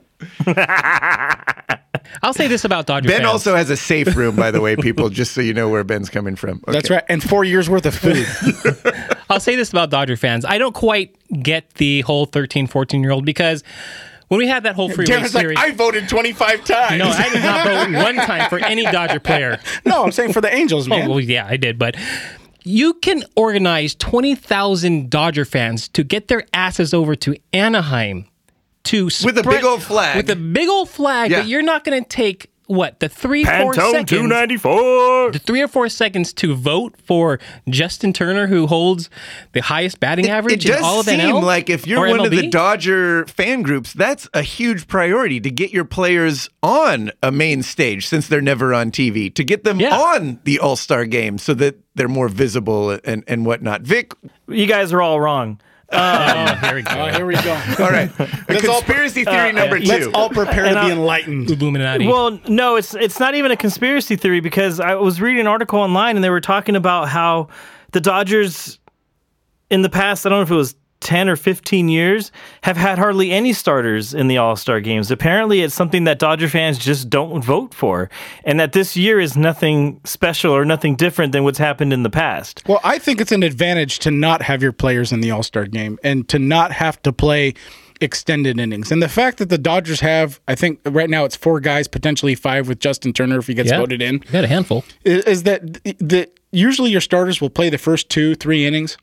[2.23, 3.29] I'll say this about Dodger Ben fans.
[3.31, 6.11] also has a safe room, by the way, people, just so you know where Ben's
[6.11, 6.59] coming from.
[6.67, 6.73] Okay.
[6.73, 7.05] That's right.
[7.09, 8.27] And four years worth of food.
[9.31, 10.45] I'll say this about Dodger fans.
[10.45, 13.65] I don't quite get the whole 13, 14 year old because
[14.29, 15.57] when we had that whole freeway Darren's like.
[15.57, 16.99] I voted 25 times.
[16.99, 19.59] no, I did not vote one time for any Dodger player.
[19.85, 21.09] no, I'm saying for the Angels, Oh, man.
[21.09, 21.97] well, yeah, I did, but
[22.65, 28.27] you can organize 20,000 Dodger fans to get their asses over to Anaheim
[28.85, 30.17] to With a big old flag.
[30.17, 31.41] With a big old flag, Yeah.
[31.41, 34.09] but you're not going to take what the three, four Pantone seconds.
[34.11, 35.31] two ninety four.
[35.31, 39.11] the three or four seconds to vote for Justin Turner, who holds
[39.53, 42.09] the highest batting It average does in all of seem NL like if you're or
[42.09, 47.11] one of the Dodger fan groups, that's a huge priority to get your players on
[47.23, 49.95] a main stage since they're never on TV, to get them Yeah.
[49.95, 53.83] on the All Star game so that they're more visible and, and whatnot.
[53.83, 54.15] Vic,
[54.49, 55.61] You guys are all wrong.
[55.95, 56.95] Oh, here we go.
[57.01, 57.53] Oh, here we go.
[57.81, 58.11] all right.
[58.49, 59.87] A conspiracy theory uh, number two.
[59.87, 61.51] Let's all prepare to And be enlightened.
[61.51, 62.07] Illuminati.
[62.07, 65.79] Well, no, it's it's not even a conspiracy theory because I was reading an article
[65.79, 67.49] online and they were talking about how
[67.93, 68.79] the Dodgers
[69.71, 72.99] in the past, I don't know if it was 10 or 15 years, have had
[72.99, 75.11] hardly any starters in the All-Star games.
[75.11, 78.11] Apparently, it's something that Dodger fans just don't vote for
[78.43, 82.11] and that this year is nothing special or nothing different than what's happened in the
[82.11, 82.63] past.
[82.67, 85.67] Well, I think it's an advantage to not have your players in the All Star
[85.67, 87.55] game and to not have to play
[88.01, 88.91] extended innings.
[88.91, 92.35] And the fact that the Dodgers have, I think right now it's four guys, potentially
[92.35, 93.79] five with Justin Turner if he gets yeah.
[93.79, 94.85] voted in, You got a handful.
[95.05, 98.97] is, is that the usually your starters will play the first two, three innings.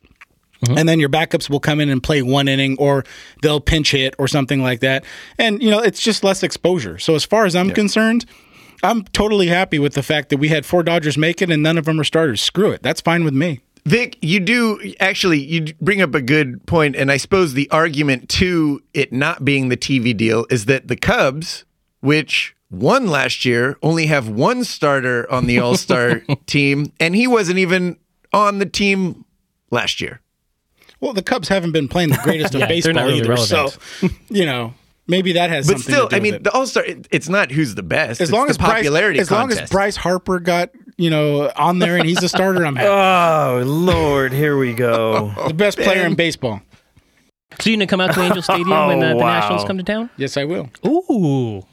[0.66, 0.78] Mm-hmm.
[0.78, 3.04] And then your backups will come in and play one inning, or
[3.42, 5.04] they'll pinch hit, or something like that.
[5.38, 7.00] And you know, it's just less exposure.
[7.00, 8.26] So as far as I'm concerned,
[8.84, 11.78] I'm totally happy with the fact that we had four Dodgers make it, and none
[11.78, 12.42] of them are starters.
[12.42, 13.62] Screw it, that's fine with me.
[13.86, 18.30] Vic, you do actually you bring up a good point, and I suppose the argument
[18.30, 21.66] to it not being the TV deal is that the Cubs,
[22.02, 27.26] which won last year, only have one starter on the All Star team, and he
[27.26, 27.98] wasn't even
[28.34, 29.26] on the team
[29.72, 30.22] last year.
[31.02, 33.70] Well, the Cubs haven't been playing the greatest of Yeah, baseball not really either, so
[34.30, 34.74] you know
[35.08, 36.44] maybe that has But something still, to do I with mean, it.
[36.46, 36.86] the All Star.
[36.86, 38.22] It, it's not who's the best.
[38.22, 39.70] as it's long the as Bryce, popularity as long as.
[39.70, 42.88] Bryce Harper got you know on there and he's a starter, I'm happy.
[42.90, 45.34] Oh, Lord, here we go.
[45.48, 46.62] the best player in baseball.
[47.60, 49.40] So you gonna come out to Angel Stadium when uh, the, the Oh, wow.
[49.40, 50.10] Nationals come to town?
[50.18, 50.70] Yes, I will.
[50.88, 51.64] Ooh.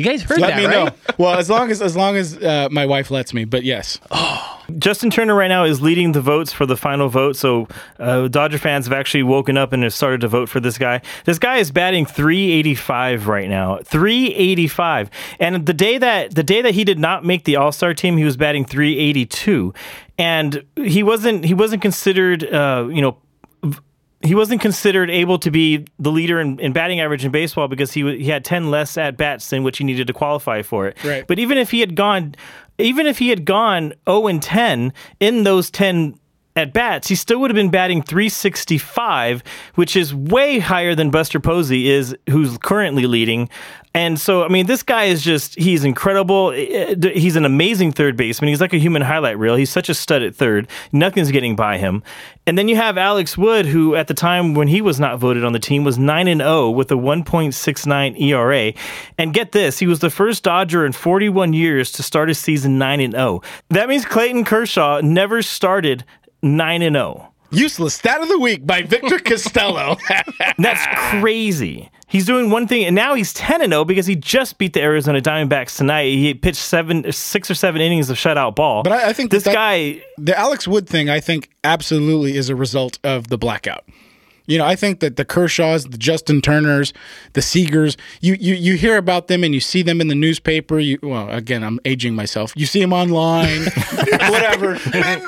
[0.00, 0.86] You guys heard Let that, me right?
[0.86, 1.14] know.
[1.18, 3.44] Well, as long as as long as uh, my wife lets me.
[3.44, 4.00] But yes,
[4.78, 7.36] Justin Turner right now is leading the votes for the final vote.
[7.36, 10.78] So uh, Dodger fans have actually woken up and have started to vote for this
[10.78, 11.02] guy.
[11.24, 13.78] This guy is batting 385 right now.
[13.84, 15.10] 385.
[15.38, 18.16] And the day that the day that he did not make the All Star team,
[18.16, 19.74] he was batting 382.
[20.18, 23.18] And he wasn't he wasn't considered uh, you know
[24.22, 27.92] he wasn't considered able to be the leader in, in batting average in baseball because
[27.92, 31.02] he he had 10 less at bats than which he needed to qualify for it.
[31.02, 31.26] Right.
[31.26, 32.34] But even if he had gone
[32.78, 36.18] even if he had gone 0 and 10 in those 10
[36.56, 39.42] at bats, he still would have been batting 365,
[39.76, 43.48] which is way higher than Buster Posey is, who's currently leading.
[43.92, 46.50] And so, I mean, this guy is just, he's incredible.
[46.50, 48.48] He's an amazing third baseman.
[48.48, 49.56] He's like a human highlight reel.
[49.56, 50.68] He's such a stud at third.
[50.92, 52.04] Nothing's getting by him.
[52.46, 55.44] And then you have Alex Wood, who at the time when he was not voted
[55.44, 58.72] on the team was 9 and 0 with a 1.69 ERA.
[59.18, 62.78] And get this, he was the first Dodger in 41 years to start a season
[62.78, 63.42] 9 and 0.
[63.70, 66.04] That means Clayton Kershaw never started
[66.42, 67.14] 9 and oh.
[67.50, 67.60] 0.
[67.62, 69.96] useless stat of the week by Victor Costello.
[70.58, 70.86] That's
[71.20, 71.90] crazy.
[72.08, 74.82] He's doing one thing, and now he's 10 and 0 because he just beat the
[74.82, 76.06] Arizona Diamondbacks tonight.
[76.08, 78.82] He pitched seven, six or seven innings of shutout ball.
[78.82, 82.48] But I- I think this that- guy, the Alex Wood thing, I think, absolutely is
[82.48, 83.84] a result of the blackout.
[84.50, 86.92] You know, I think that the Kershaws, the Justin Turners,
[87.34, 90.80] the Seagers, you, you you hear about them and you see them in the newspaper.
[90.80, 92.52] You well, again, I'm aging myself.
[92.56, 93.62] You see them online,
[94.28, 94.74] whatever.
[94.74, 95.20] the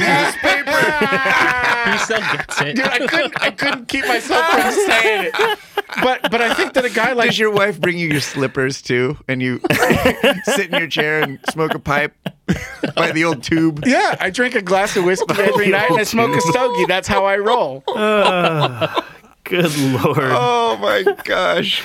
[0.00, 1.60] newspaper.
[1.84, 2.76] He still gets it.
[2.76, 5.58] Dude, I couldn't I couldn't keep myself from saying it.
[6.02, 8.80] But but I think that a guy like Does your wife bring you your slippers
[8.80, 9.60] too, and you
[10.44, 12.16] sit in your chair and smoke a pipe
[12.94, 13.82] by the old tube?
[13.86, 16.86] yeah, I drink a glass of whiskey every night and I smoke a stogie.
[16.86, 17.82] That's how I roll.
[19.44, 20.18] good lord.
[20.18, 21.82] Oh my gosh!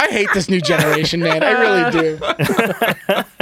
[0.00, 1.42] I hate this new generation, man.
[1.42, 2.18] I really do.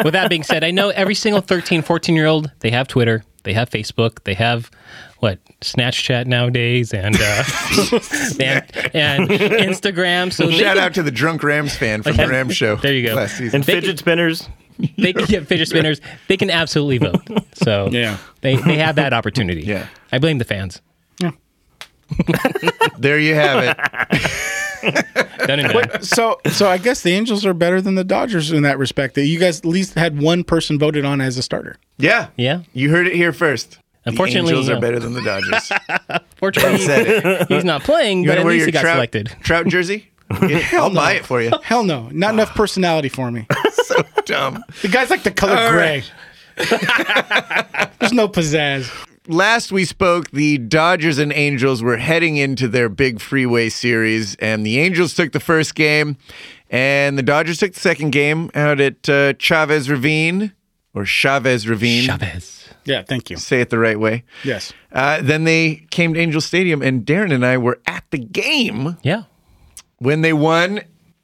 [0.05, 3.23] With that being said, I know every single 13, 14 year old, they have Twitter,
[3.43, 4.71] they have Facebook, they have
[5.19, 7.45] what Snapchat nowadays, and uh,
[8.95, 10.33] and, and Instagram.
[10.33, 12.77] So they Shout can, out to the drunk Rams fan from the Rams show.
[12.77, 13.15] There you go.
[13.15, 13.57] Last season.
[13.57, 14.49] and fidget spinners.
[14.99, 16.01] they can get fidget spinners.
[16.29, 17.23] They can absolutely vote.
[17.55, 18.19] So Yeah.
[18.43, 19.63] they they have that opportunity.
[19.63, 19.87] Yeah.
[20.13, 20.81] I blame the fans.
[22.99, 23.77] There you have it.
[25.47, 26.03] Done and done.
[26.03, 29.17] So so I guess the Angels are better than the Dodgers in that respect.
[29.17, 31.77] That you guys at least had one person voted on as a starter.
[31.99, 32.61] Yeah, Yeah.
[32.73, 33.79] you heard it here first.
[34.05, 35.73] Unfortunately, the Angels are better than the Dodgers.
[36.37, 37.49] Fortunately, Said it.
[37.49, 39.27] he's not playing, You but want to at least he got trout, selected.
[39.41, 40.11] trout jersey?
[40.73, 41.51] I'll buy it for you.
[41.63, 43.47] Hell no, not enough personality for me.
[43.87, 44.65] So dumb.
[44.83, 46.03] The guys like the color All gray.
[46.57, 48.91] There's no pizzazz.
[49.29, 54.67] last we spoke, the Dodgers and Angels were heading into their big freeway series, and
[54.67, 56.17] the Angels took the first game,
[56.69, 60.53] and the Dodgers took the second game out at uh, Chavez Ravine
[60.95, 62.03] or Chavez Ravine.
[62.05, 62.69] Chavez.
[62.85, 63.37] Yeah, thank you.
[63.37, 64.25] Say it the right way.
[64.43, 64.73] Yes.
[64.93, 68.97] Uh, then they came to Angel Stadium, and Darren and I were at the game
[69.05, 69.25] Yeah.
[69.99, 70.81] When they won.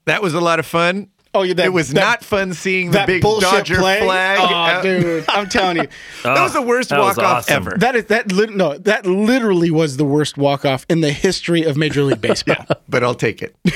[0.06, 1.08] That was a lot of fun.
[1.34, 4.00] Oh, yeah, that- it was that- not fun seeing the big bullshit Dodger play.
[4.00, 4.38] flag.
[4.38, 4.82] Oh, out.
[4.82, 5.84] dude, I'm telling you,
[6.26, 7.54] oh, that was the worst walk off awesome.
[7.54, 7.74] ever.
[7.78, 8.30] that is that.
[8.32, 12.20] Lit, no, that literally was the worst walk off in the history of Major League
[12.20, 12.66] Baseball.
[12.88, 13.56] but I'll take it.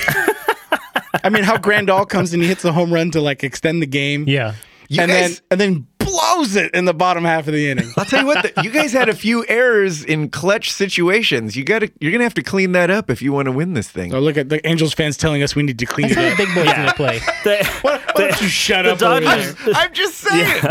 [1.24, 3.86] I mean, how Grandal comes and he hits the home run to like extend the
[3.86, 4.26] game.
[4.28, 4.54] Yeah.
[4.88, 7.90] You and guys- then and then blows it in the bottom half of the inning.
[7.96, 11.56] I'll tell you what, the, you guys had a few errors in clutch situations.
[11.56, 13.74] You got to, you're gonna have to clean that up if you want to win
[13.74, 14.14] this thing.
[14.14, 16.36] Oh, look at the Angels fans telling us we need to clean it The up.
[16.38, 17.20] big boys in the play.
[17.44, 19.02] The, Why don't you shut the up?
[19.02, 19.74] over Dodgers, there?
[19.76, 20.62] I'm just saying.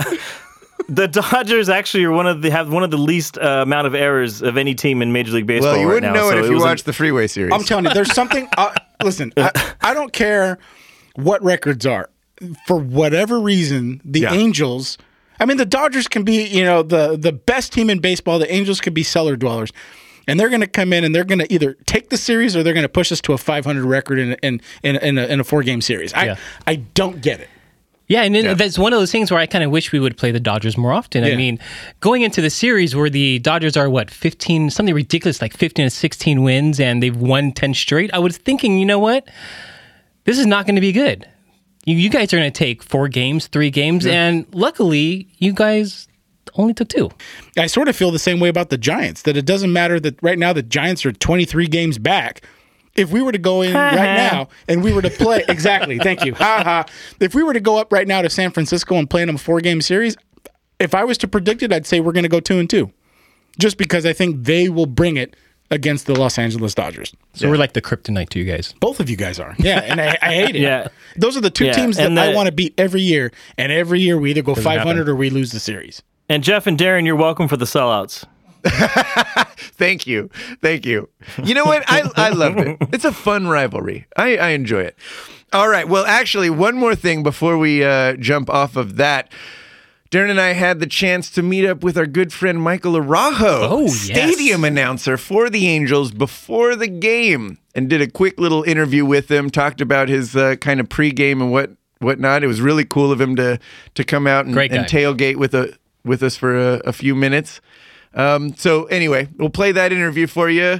[0.89, 3.95] the Dodgers actually are one of the have one of the least uh, amount of
[3.95, 5.71] errors of any team in Major League Baseball.
[5.73, 7.53] Well, you wouldn't now, know it so if you was a- watched the Freeway series.
[7.53, 8.47] I'm telling you, there's something.
[8.57, 10.57] Uh, listen, I, I don't care
[11.15, 12.09] what records are.
[12.67, 14.33] For whatever reason, the Yeah.
[14.33, 14.97] Angels.
[15.39, 18.39] I mean, the Dodgers can be, you know, the the best team in baseball.
[18.39, 19.71] The Angels could be cellar dwellers,
[20.27, 22.63] and they're going to come in and they're going to either take the series or
[22.63, 25.39] they're going to push us to a 500 record in in in, in a, in
[25.39, 26.13] a four game series.
[26.13, 26.35] I Yeah.
[26.67, 27.49] I don't get it.
[28.07, 30.15] Yeah, and then that's one of those things where I kind of wish we would
[30.15, 31.23] play the Dodgers more often.
[31.23, 31.57] I mean,
[32.01, 35.89] going into the series where the Dodgers are what, 15, something ridiculous like 15 to
[35.89, 39.27] 16 wins and they've won 10 straight, I was thinking, you know what?
[40.25, 41.27] This is not going to be good.
[41.85, 46.07] You, you guys are going to take four games, three games, and luckily you guys
[46.55, 47.09] only took two.
[47.57, 49.21] I sort of feel the same way about the Giants.
[49.23, 52.41] That it doesn't matter that right now the Giants are 23 games back.
[52.95, 56.23] If we were to go in right now and we were to play exactly, thank
[56.25, 56.33] you.
[56.35, 56.85] Ha ha.
[57.19, 59.37] If we were to go up right now to San Francisco and play them a
[59.39, 60.15] four game series,
[60.79, 62.91] if I was to predict it, I'd say we're going to go two and two,
[63.59, 65.35] just because I think they will bring it
[65.71, 67.13] against the Los Angeles Dodgers.
[67.33, 68.73] So we're like the kryptonite to you guys.
[68.79, 69.55] Both of you guys are.
[69.57, 70.61] Yeah, and I, I hate it.
[70.61, 70.87] Yeah.
[71.15, 73.71] Those are the two Yeah, teams that and I want to beat every year, and
[73.71, 75.09] every year we either go 500 happen.
[75.09, 76.01] or we lose the series.
[76.29, 78.25] And Jeff and Darren, you're welcome for the sellouts.
[79.77, 80.29] Thank you.
[80.61, 81.09] Thank you.
[81.43, 81.83] You know what?
[81.87, 82.77] I, I loved it.
[82.93, 84.07] It's a fun rivalry.
[84.17, 84.97] I, I enjoy it.
[85.53, 85.87] All right.
[85.87, 89.31] Well, actually, one more thing before we uh, jump off of that.
[90.15, 93.67] Darren and I had the chance to meet up with our good friend Michael Arajo,
[93.69, 93.99] Oh, yes.
[93.99, 99.29] stadium announcer for the Angels before the game, and did a quick little interview with
[99.29, 99.49] him.
[99.49, 102.45] Talked about his uh, kind of pregame and what whatnot.
[102.45, 103.59] It was really cool of him to
[103.95, 107.59] to come out and, and tailgate with a with us for a, a few minutes.
[108.13, 110.79] Um, so anyway, we'll play that interview for you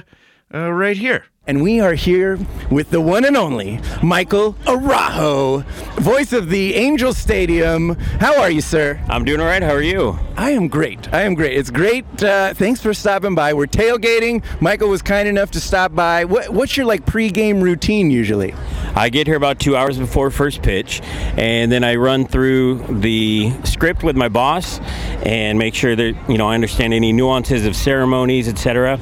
[0.54, 1.24] uh, right here.
[1.48, 2.40] And we are here
[2.72, 5.64] with the one and only Michael Arajo,
[6.00, 7.94] voice of the Angel Stadium.
[8.18, 9.00] How are you, sir?
[9.08, 9.62] I'm doing all right.
[9.62, 10.18] How are you?
[10.36, 11.12] I am great.
[11.14, 11.56] I am great.
[11.56, 12.04] It's great.
[12.20, 13.54] Uh, thanks for stopping by.
[13.54, 14.42] We're tailgating.
[14.60, 16.24] Michael was kind enough to stop by.
[16.24, 18.52] What, what's your like pregame routine usually?
[18.96, 21.00] I get here about two hours before first pitch,
[21.36, 24.80] and then I run through the script with my boss
[25.24, 28.98] and make sure that you know I understand any nuances of ceremonies, etc.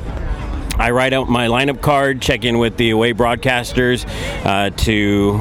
[0.78, 4.04] I write out my lineup card, check in with the away broadcasters
[4.44, 5.38] uh, to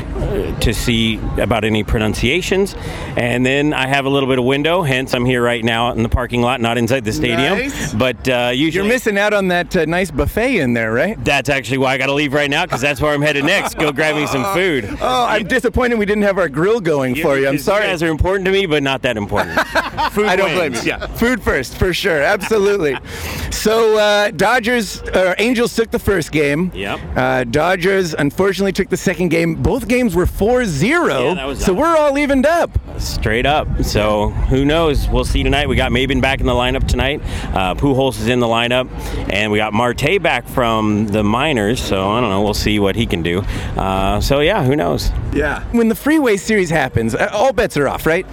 [0.61, 2.75] to see about any pronunciations,
[3.17, 4.81] and then I have a little bit of window.
[4.81, 7.57] Hence, I'm here right now in the parking lot, not inside the stadium.
[7.57, 7.93] Nice.
[7.93, 11.23] But uh, usually, You're missing out on that uh, nice buffet in there, right?
[11.23, 13.75] That's actually why I got to leave right now because that's where I'm headed next.
[13.75, 14.89] Go grab me some food.
[15.05, 17.47] Oh, I'm disappointed we didn't have our grill going for you.
[17.47, 17.83] I'm sorry.
[17.85, 19.59] You guys are important to me, but not that important.
[20.13, 20.81] Food I don't blame you.
[20.81, 22.95] Yeah, food first for sure, absolutely.
[23.51, 25.01] so uh, Dodgers,
[25.37, 26.71] Angels took the first game.
[26.73, 26.99] Yep.
[27.15, 29.55] Uh, Dodgers unfortunately took the second game.
[29.55, 31.23] Both games were 4-0.
[31.29, 32.71] Yeah, that was so we're all evened up.
[32.99, 33.67] Straight up.
[33.83, 35.07] So who knows?
[35.09, 35.67] We'll see tonight.
[35.67, 37.21] We got Maybin back in the lineup tonight.
[37.55, 38.89] Uh, Pujols is in the lineup,
[39.31, 41.81] and we got Marte back from the minors.
[41.81, 42.41] So I don't know.
[42.41, 43.39] We'll see what he can do.
[43.75, 45.09] Uh, so yeah, who knows?
[45.33, 45.63] Yeah.
[45.71, 48.25] When the freeway series happens, uh, all bets are off, right?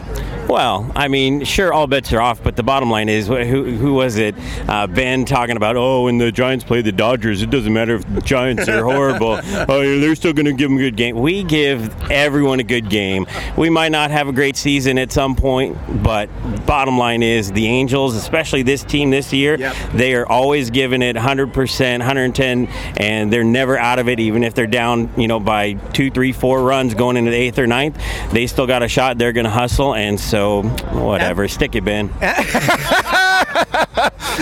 [0.49, 3.95] Well, I mean, sure, all bets are off, but the bottom line is, who, who
[3.95, 4.35] was it?
[4.69, 8.15] Uh, ben talking about, oh, when the Giants play the Dodgers, it doesn't matter if
[8.15, 9.39] the Giants are horrible.
[9.69, 11.21] oh, they're still going to give them a good game.
[11.21, 13.27] We give everyone a good game.
[13.57, 16.27] We might not have a great season at some point, but
[16.67, 19.77] bottom line is, the Angels, especially this team this year, Yep.
[19.95, 24.55] they are always giving it 100%, 110, and they're never out of it, even if
[24.55, 28.01] they're down, you know, by two, three, four runs going into the eighth or ninth.
[28.33, 29.19] They still got a shot.
[29.19, 31.49] They're going to hustle, and so whatever.
[31.49, 32.11] Stick it, Ben.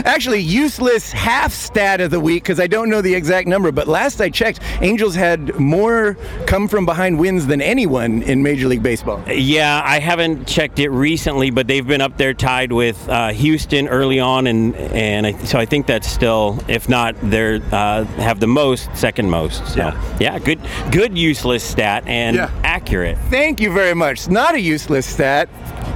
[0.04, 3.88] Actually, useless half stat of the week because I don't know the exact number, but
[3.88, 6.14] last I checked, Angels had more
[6.46, 9.22] come from behind wins than anyone in Major League Baseball.
[9.28, 13.88] Yeah, I haven't checked it recently, but they've been up there tied with uh, Houston
[13.88, 18.40] early on, and and I, so I think that's still, if not, they're uh, have
[18.40, 19.66] the most, second most.
[19.68, 20.16] So Yeah.
[20.20, 22.50] yeah, good, good useless stat and Yeah.
[22.64, 23.18] accurate.
[23.30, 24.28] Thank you very much.
[24.28, 25.48] Not a useless stat.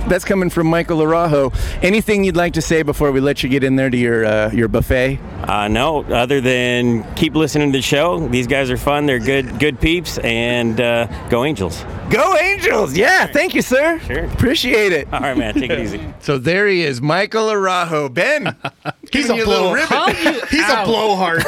[0.08, 1.54] That's coming from Michael Arajo.
[1.82, 4.50] Anything you'd like to say before we let you get in there to your uh,
[4.52, 5.18] your buffet?
[5.44, 8.26] Uh, no, other than keep listening to the show.
[8.28, 9.06] These guys are fun.
[9.06, 11.84] They're good, good peeps, and uh, go Angels.
[12.10, 12.96] Go Angels!
[12.96, 13.98] Yeah, thank you, sir.
[14.00, 14.24] Sure.
[14.26, 15.08] Appreciate it.
[15.12, 15.54] All right, man.
[15.54, 16.00] Take it easy.
[16.20, 18.12] So there he is, Michael Arajo.
[18.12, 18.56] Ben,
[19.00, 19.74] He's giving a you little blow.
[19.74, 20.14] ribbon.
[20.50, 21.42] He's a blowhard.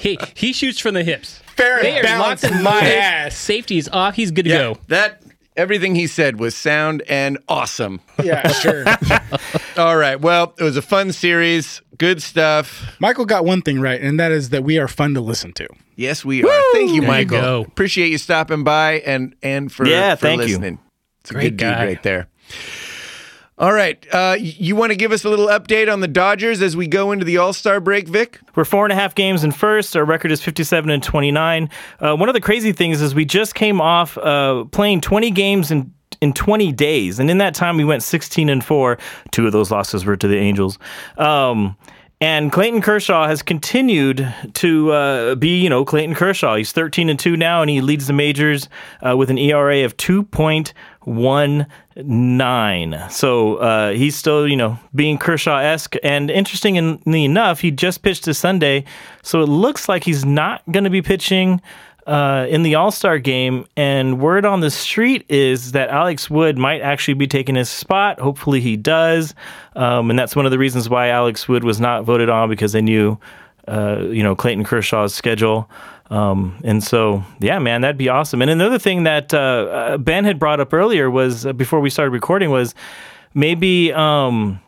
[0.00, 1.40] He he shoots from the hips.
[1.56, 3.36] Fair They are balance locked in my ass.
[3.36, 4.14] Safety is off.
[4.14, 4.78] He's good to go.
[4.88, 5.22] that
[5.56, 8.00] everything he said was sound and awesome.
[8.22, 8.84] Yeah, sure.
[9.76, 10.20] All right.
[10.20, 11.82] Well, it was a fun series.
[11.98, 12.94] Good stuff.
[13.00, 15.66] Michael got one thing right, and that is that we are fun to listen to.
[15.96, 16.62] Yes, we are.
[16.72, 17.40] Thank you, There you Michael.
[17.40, 17.62] go.
[17.62, 20.46] Appreciate you stopping by and and for Yeah, for thank you.
[20.48, 20.78] listening.
[21.20, 21.84] It's a Great good dude guy.
[21.86, 22.28] right there.
[23.58, 24.06] All right.
[24.12, 27.12] Uh, you want to give us a little update on the Dodgers as we go
[27.12, 28.38] into the All Star break, Vic?
[28.54, 29.96] We're four and a half games in first.
[29.96, 31.70] Our record is 57 and 29.
[31.98, 35.70] Uh, one of the crazy things is we just came off uh, playing 20 games
[35.70, 35.92] in
[36.22, 38.96] in 20 days, and in that time we went 16 and four.
[39.32, 40.78] Two of those losses were to the Angels.
[41.18, 41.76] Um,
[42.20, 46.56] and Clayton Kershaw has continued to uh, be, you know, Clayton Kershaw.
[46.56, 48.70] He's 13 and two now, and he leads the majors
[49.06, 51.66] uh, with an ERA of 2.19.
[53.08, 55.94] So uh, he's still, you know, being Kershaw esque.
[56.02, 58.84] And interestingly enough, he just pitched this Sunday,
[59.22, 61.60] so it looks like he's not going to be pitching.
[62.06, 66.56] Uh, in the All Star game, and word on the street is that Alex Wood
[66.56, 68.20] might actually be taking his spot.
[68.20, 69.34] Hopefully, he does,
[69.74, 72.70] um, and that's one of the reasons why Alex Wood was not voted on because
[72.70, 73.18] they knew,
[73.66, 75.68] uh, you know, Clayton Kershaw's schedule.
[76.10, 78.40] Um, and so, yeah, man, that'd be awesome.
[78.42, 81.90] And another thing that uh, uh, Ben had brought up earlier was uh, before we
[81.90, 82.74] started recording was
[83.34, 83.92] maybe.
[83.92, 84.60] Um,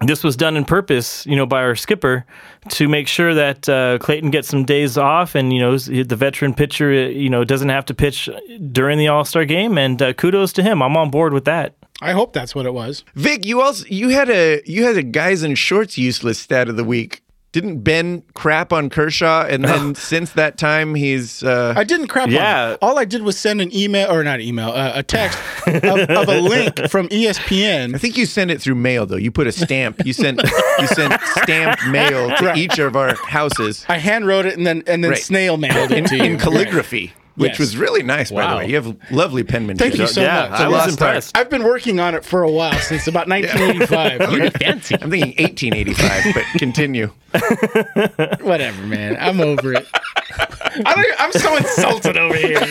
[0.00, 2.26] this was done in purpose, you know, by our skipper
[2.70, 6.52] to make sure that uh, Clayton gets some days off, and you know, the veteran
[6.52, 8.28] pitcher, uh, you know, doesn't have to pitch
[8.72, 9.78] during the All Star game.
[9.78, 10.82] And uh, kudos to him.
[10.82, 11.74] I'm on board with that.
[12.00, 13.04] I hope that's what it was.
[13.14, 16.76] Vic, you also you had a you had a guys in shorts useless stat of
[16.76, 17.22] the week.
[17.54, 22.28] Didn't Ben crap on Kershaw, and then since that time he's uh, I didn't crap
[22.28, 22.64] Yeah.
[22.64, 22.78] on it.
[22.82, 25.38] All I did was send an email, or not email, uh, a text
[25.68, 27.94] of, of a link from ESPN.
[27.94, 29.14] I think you sent it through mail though.
[29.14, 30.04] You put a stamp.
[30.04, 30.42] You sent
[30.80, 32.56] you sent stamped mail to Right.
[32.58, 35.22] each of our houses I hand wrote it and then and then Right.
[35.22, 36.24] snail mailed it to you.
[36.24, 37.58] in calligraphy, which Yes.
[37.58, 38.30] was really nice.
[38.30, 39.88] By the way, you have lovely penmanship.
[39.88, 40.60] Thank you so yeah, much.
[40.60, 41.36] I a was lost impressed.
[41.36, 44.32] I've been working on it for a while since about 1985.
[44.38, 44.94] You're fancy.
[45.00, 47.10] I'm thinking 1885, but continue.
[48.46, 49.16] Whatever, man.
[49.18, 49.86] I'm over it.
[50.86, 52.58] I don't, I'm so insulted over here.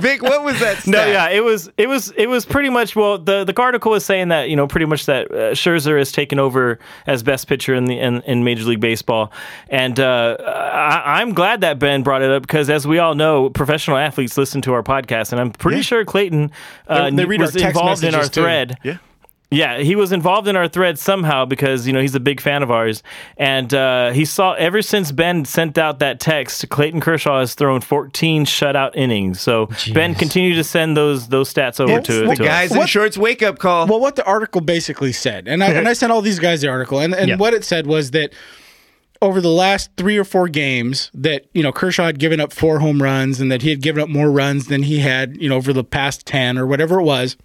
[0.00, 0.78] Vic, what was that?
[0.78, 0.86] Stat?
[0.88, 4.04] No, yeah, it was it was it was pretty much well the the article was
[4.04, 7.74] saying that you know pretty much that uh, Scherzer has taken over as best pitcher
[7.74, 9.32] in the in, in Major League Baseball,
[9.68, 13.50] and uh, I, I'm glad that Ben brought it up because as we all know,
[13.50, 15.82] professional athletes listen to our podcast, and I'm pretty Yeah.
[15.82, 16.50] sure Clayton
[16.88, 18.42] uh, They- they read was involved in our too.
[18.42, 18.76] thread.
[18.82, 18.98] Yeah.
[19.52, 22.62] Yeah, he was involved in our thread somehow because you know he's a big fan
[22.62, 23.02] of ours,
[23.36, 27.80] and uh, he saw ever since Ben sent out that text, Clayton Kershaw has thrown
[27.80, 29.40] 14 shutout innings.
[29.40, 32.66] So Ben, continue to send those those stats over Well, to, well, to The guys
[32.70, 32.72] us.
[32.74, 33.88] in What- shorts wake up call.
[33.88, 36.68] Well, what the article basically said, and I, and I sent all these guys the
[36.68, 37.36] article, and, and Yeah.
[37.36, 38.32] what it said was that
[39.20, 42.78] over the last three or four games, that you know Kershaw had given up four
[42.78, 45.56] home runs, and that he had given up more runs than he had, you know,
[45.56, 47.36] over the past ten or whatever it was.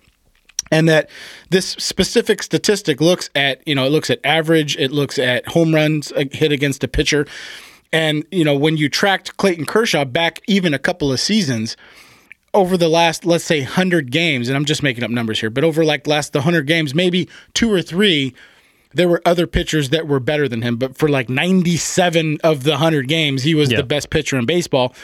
[0.71, 1.09] And that
[1.49, 5.75] this specific statistic looks at, you know, it looks at average, it looks at home
[5.75, 7.27] runs hit against a pitcher.
[7.93, 11.77] And, you know, when you tracked Clayton Kershaw back even a couple of seasons,
[12.53, 15.65] over the last let's say 100 games and i'm just making up numbers here but
[15.65, 18.33] over like last the 100 games maybe two or three
[18.95, 20.77] there were other pitchers that were better than him.
[20.77, 24.95] But for like 97 of the 100 games he was the best pitcher in baseball.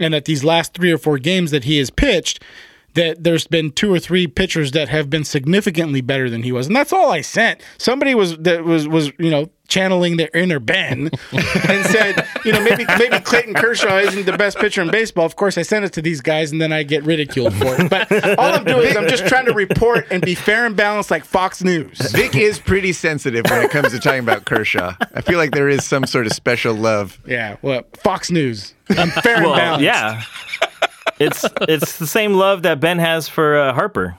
[0.00, 2.42] And at these last three or four games that he has pitched
[2.94, 6.66] that there's been two or three pitchers that have been significantly better than he was.
[6.66, 7.60] And that's all i sent.
[7.78, 12.60] Somebody was that was was you know channeling their inner ben and said you know
[12.62, 15.24] maybe maybe clayton kershaw isn't the best pitcher in baseball.
[15.24, 17.90] Of course i send it to these guys and then i get ridiculed for it.
[17.90, 21.10] But all i'm doing is i'm just trying to report and be fair and balanced
[21.10, 21.98] like fox news.
[22.12, 24.94] Vic is pretty sensitive when it comes to talking about Kershaw.
[25.14, 27.18] I feel like there is some sort of special love.
[27.26, 28.74] yeah well fox news.
[28.90, 29.82] I'm fair and balanced.
[29.84, 30.22] yeah.
[31.18, 34.16] It's it's the same love that Ben has for uh, Harper.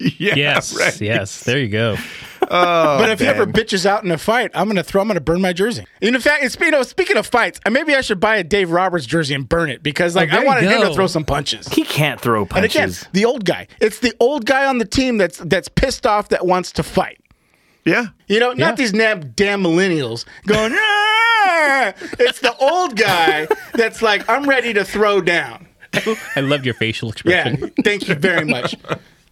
[0.00, 1.00] Yeah, Yes, right.
[1.00, 1.42] yes.
[1.42, 1.96] There you go.
[2.48, 5.02] But if he ever bitches out in a fight, I'm gonna throw.
[5.02, 5.84] I'm gonna burn my jersey.
[6.00, 8.44] And in fact, it's you know, speaking of fights, uh, maybe I should buy a
[8.44, 11.08] Dave Roberts jersey and burn it because like Oh, I you wanted him to throw
[11.08, 11.66] some punches.
[11.68, 13.08] He can't throw And again, punches.
[13.12, 13.66] the old guy.
[13.80, 17.20] It's the old guy on the team that's that's pissed off that wants to fight.
[17.84, 18.06] Yeah.
[18.28, 18.72] You know, not Yeah.
[18.76, 20.72] these damn, damn millennials going.
[20.76, 25.67] "Ah!" It's the old guy that's like, I'm ready to throw down.
[26.36, 27.46] I love your facial expression.
[27.46, 27.84] Yeah, expression.
[27.84, 28.76] thank you very much.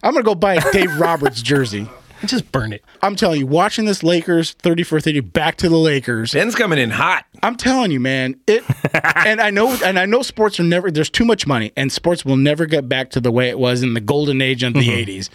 [0.02, 1.88] I'm gonna go buy a Dave Roberts jersey.
[2.24, 2.82] Just burn it.
[3.02, 6.32] I'm telling you, watching this Lakers 30 for 30 back to the Lakers.
[6.32, 7.26] Ben's coming in hot.
[7.42, 8.40] I'm telling you, man.
[8.46, 8.64] It
[8.94, 12.24] and I know and I know sports are never there's too much money and sports
[12.24, 14.80] will never get back to the way it was in the golden age of the
[14.80, 15.10] mm-hmm.
[15.10, 15.28] 80s.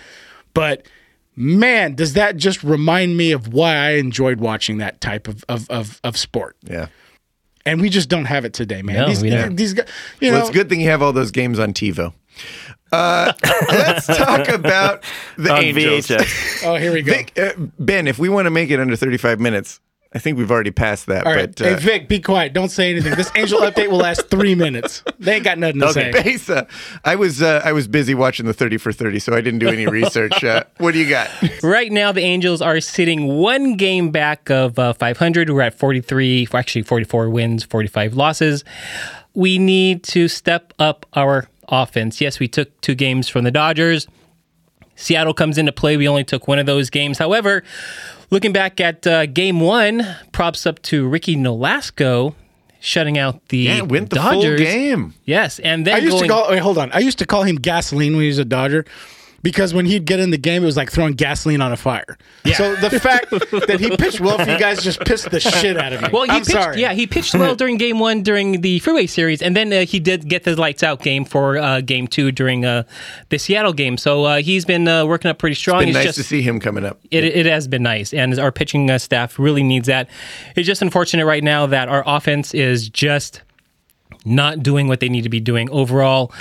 [0.54, 0.88] But
[1.36, 5.70] man, does that just remind me of why I enjoyed watching that type of of
[5.70, 6.58] of, of sport.
[6.64, 6.88] Yeah.
[7.66, 8.96] And we just don't have it today, man.
[8.96, 9.56] No, these, we don't.
[9.56, 9.88] these guys,
[10.20, 12.14] you know, Well, it's a good thing you have all those games on TiVo.
[12.92, 13.34] Uh,
[13.70, 15.04] let's talk about
[15.38, 16.08] the on Angels.
[16.08, 16.64] VHS.
[16.66, 17.14] Oh, here we go.
[17.14, 19.80] Vic, uh, ben, if we want to make it under 35 minutes,
[20.14, 21.26] I think we've already passed that.
[21.26, 22.52] All right, but uh, hey Vic, be quiet.
[22.52, 23.16] Don't say anything.
[23.16, 25.04] This angel update will last three minutes.
[25.20, 26.12] They ain't got nothing to Okay.
[26.12, 26.24] say.
[26.24, 26.68] Besa,
[27.06, 29.70] I was uh, I was busy watching the 30 for 30, so I didn't do
[29.70, 30.44] any research.
[30.44, 31.30] Uh, what do you got?
[31.64, 35.50] Right now, the Angels are sitting one game back of uh, 500.
[35.50, 38.66] We're at 43, actually 44 wins, 45 losses.
[39.34, 42.20] We need to step up our offense.
[42.20, 44.08] Yes, we took two games from the Dodgers.
[44.96, 45.96] Seattle comes into play.
[45.96, 47.18] We only took one of those games.
[47.18, 47.64] However,
[48.32, 52.34] looking back at uh, game one, props up to Ricky Nolasco
[52.80, 54.58] shutting out the Yeah, went the Dodgers.
[54.60, 55.14] full game.
[55.26, 56.50] Yes, and then I used going, to call.
[56.50, 56.92] Wait, hold on.
[56.92, 58.86] I used to call him gasoline when he was a Dodger,
[59.44, 62.18] because when he'd get in the game, it was like throwing gasoline on a fire.
[62.46, 62.56] Yeah.
[62.56, 63.30] So the fact
[63.68, 66.10] that he pitched well for you guys just pissed the shit out of me.
[66.12, 66.52] Well, he I'm pitched.
[66.52, 66.82] sorry.
[66.82, 70.00] Yeah, he pitched well during Game One during the Freeway Series, and then uh, he
[70.00, 72.84] did get the lights out game for uh, Game Two during uh,
[73.30, 73.98] the Seattle game.
[73.98, 75.80] So uh, he's been uh, working up pretty strong.
[75.80, 77.00] Been It's nice just, to see him coming up.
[77.10, 80.10] It, it has been nice, and our pitching uh, staff really needs that.
[80.56, 83.42] It's just unfortunate right now that our offense is just
[84.26, 86.32] not doing what they need to be doing overall.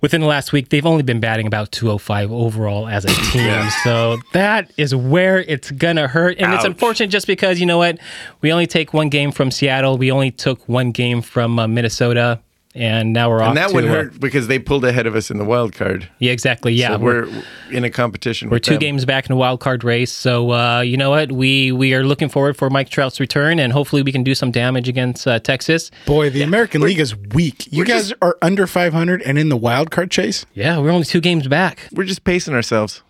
[0.00, 3.68] Within the last week, they've only been batting about 205 overall as a team.
[3.84, 6.38] So that is where it's going to hurt.
[6.38, 7.98] And it's unfortunate just because, you know what?
[8.40, 9.98] We only take one game from Seattle.
[9.98, 12.40] We only took one game from uh, Minnesota.
[12.78, 15.16] And now we're off And that to, would uh, hurt because they pulled ahead of
[15.16, 16.08] us in the wild card.
[16.20, 16.72] yeah, exactly.
[16.72, 16.90] Yeah.
[16.90, 17.28] so we're
[17.72, 18.48] in a competition.
[18.50, 18.80] We're with two them.
[18.80, 21.32] games back in the wild card race, so uh, you know what?
[21.32, 24.52] We we are looking forward for Mike Trout's return, and hopefully we can do some
[24.52, 25.90] damage against uh, Texas.
[26.06, 27.66] Boy, the American League is weak.
[27.72, 30.46] You guys are under 500 and in the wild card chase.
[30.54, 31.88] Yeah, we're only two games back.
[31.92, 33.02] We're just pacing ourselves.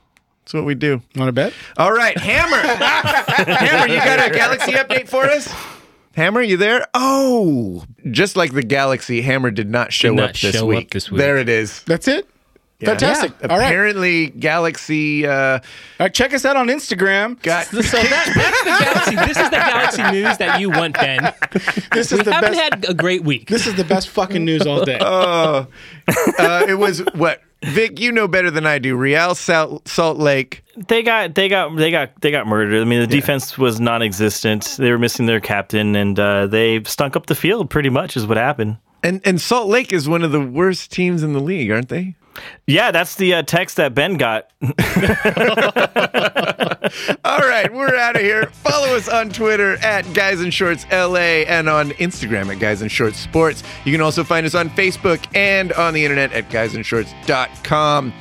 [0.44, 1.02] That's what we do.
[1.14, 1.52] Want to bet?
[1.76, 2.56] All right, Hammer.
[2.56, 5.52] Hammer, you got a Galaxy update for us?
[6.18, 6.84] Hammer, you there?
[6.94, 11.12] Oh, just like the Galaxy, Hammer did not show not up this show up this
[11.12, 11.18] week.
[11.18, 11.84] There it is.
[11.84, 12.28] That's it.
[12.80, 12.90] Yeah.
[12.90, 13.32] Fantastic.
[13.50, 13.66] All right.
[13.66, 15.60] Apparently, Galaxy uh, All
[15.98, 16.14] right.
[16.14, 17.42] Check us out on Instagram.
[17.42, 17.66] got.
[17.66, 19.16] So that, that's the Galaxy.
[19.16, 21.34] This is the Galaxy news that you want, Ben.
[21.92, 22.60] This We the haven't best.
[22.60, 23.48] had a great week.
[23.48, 24.98] this is the best fucking news all day.
[25.00, 25.64] uh,
[26.68, 27.98] it was what Vic.
[27.98, 28.96] You know better than I do.
[28.96, 30.62] Real Salt, Salt Lake.
[30.86, 32.80] They got they got they got they got murdered.
[32.80, 34.76] I mean, the defense was non-existent.
[34.78, 37.70] They were missing their captain, and uh, they stunk up the field.
[37.70, 38.76] Pretty much is what happened.
[39.02, 42.14] And and Salt Lake is one of the worst teams in the league, aren't they?
[42.66, 44.50] Yeah, that's the uh, text that Ben got.
[47.24, 48.46] All right, we're out of here.
[48.46, 52.88] Follow us on Twitter at Guys in Shorts LA and on Instagram at Guys in
[52.88, 53.62] Shorts Sports.
[53.84, 58.12] You can also find us on Facebook and on the internet at guysinshorts.com.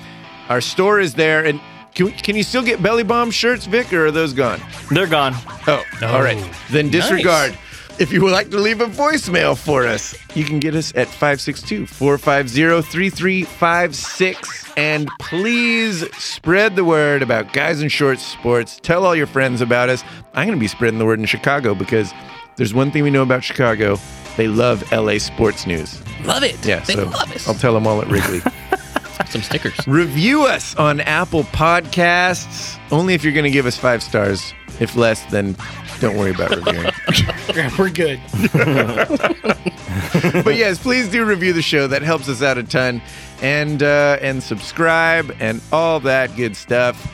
[0.49, 1.59] Our store is there, and
[1.93, 4.61] can, can you still get Belly Bomb shirts, Vic, or are those gone?
[4.91, 5.33] They're gone.
[5.67, 6.37] Oh, all right.
[6.69, 7.51] Then disregard.
[7.51, 7.59] Nice.
[7.99, 11.07] If you would like to leave a voicemail for us, you can get us at
[11.07, 14.71] 562 450 3356.
[14.77, 18.79] And please spread the word about Guys in Shorts Sports.
[18.83, 20.03] Tell all your friends about us.
[20.35, 22.13] I'm going to be spreading the word in Chicago because
[22.55, 23.97] there's one thing we know about Chicago
[24.37, 25.99] they love LA sports news.
[26.23, 26.63] Love it.
[26.63, 27.47] Yeah, they so love us.
[27.47, 28.41] I'll tell them all at Wrigley.
[29.29, 29.75] Some stickers.
[29.87, 32.79] Review us on Apple Podcasts.
[32.91, 34.53] Only if you're going to give us five stars.
[34.79, 35.55] If less, then
[35.99, 36.91] don't worry about reviewing.
[37.55, 38.19] yeah, we're good.
[40.43, 41.87] but yes, please do review the show.
[41.87, 43.01] That helps us out a ton.
[43.41, 47.13] And uh, and subscribe and all that good stuff.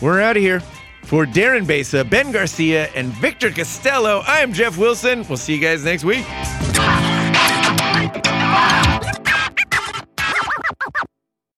[0.00, 0.60] We're out of here.
[1.04, 5.26] For Darren Besa, Ben Garcia, and Victor Costello, I'm Jeff Wilson.
[5.28, 6.24] We'll see you guys next week.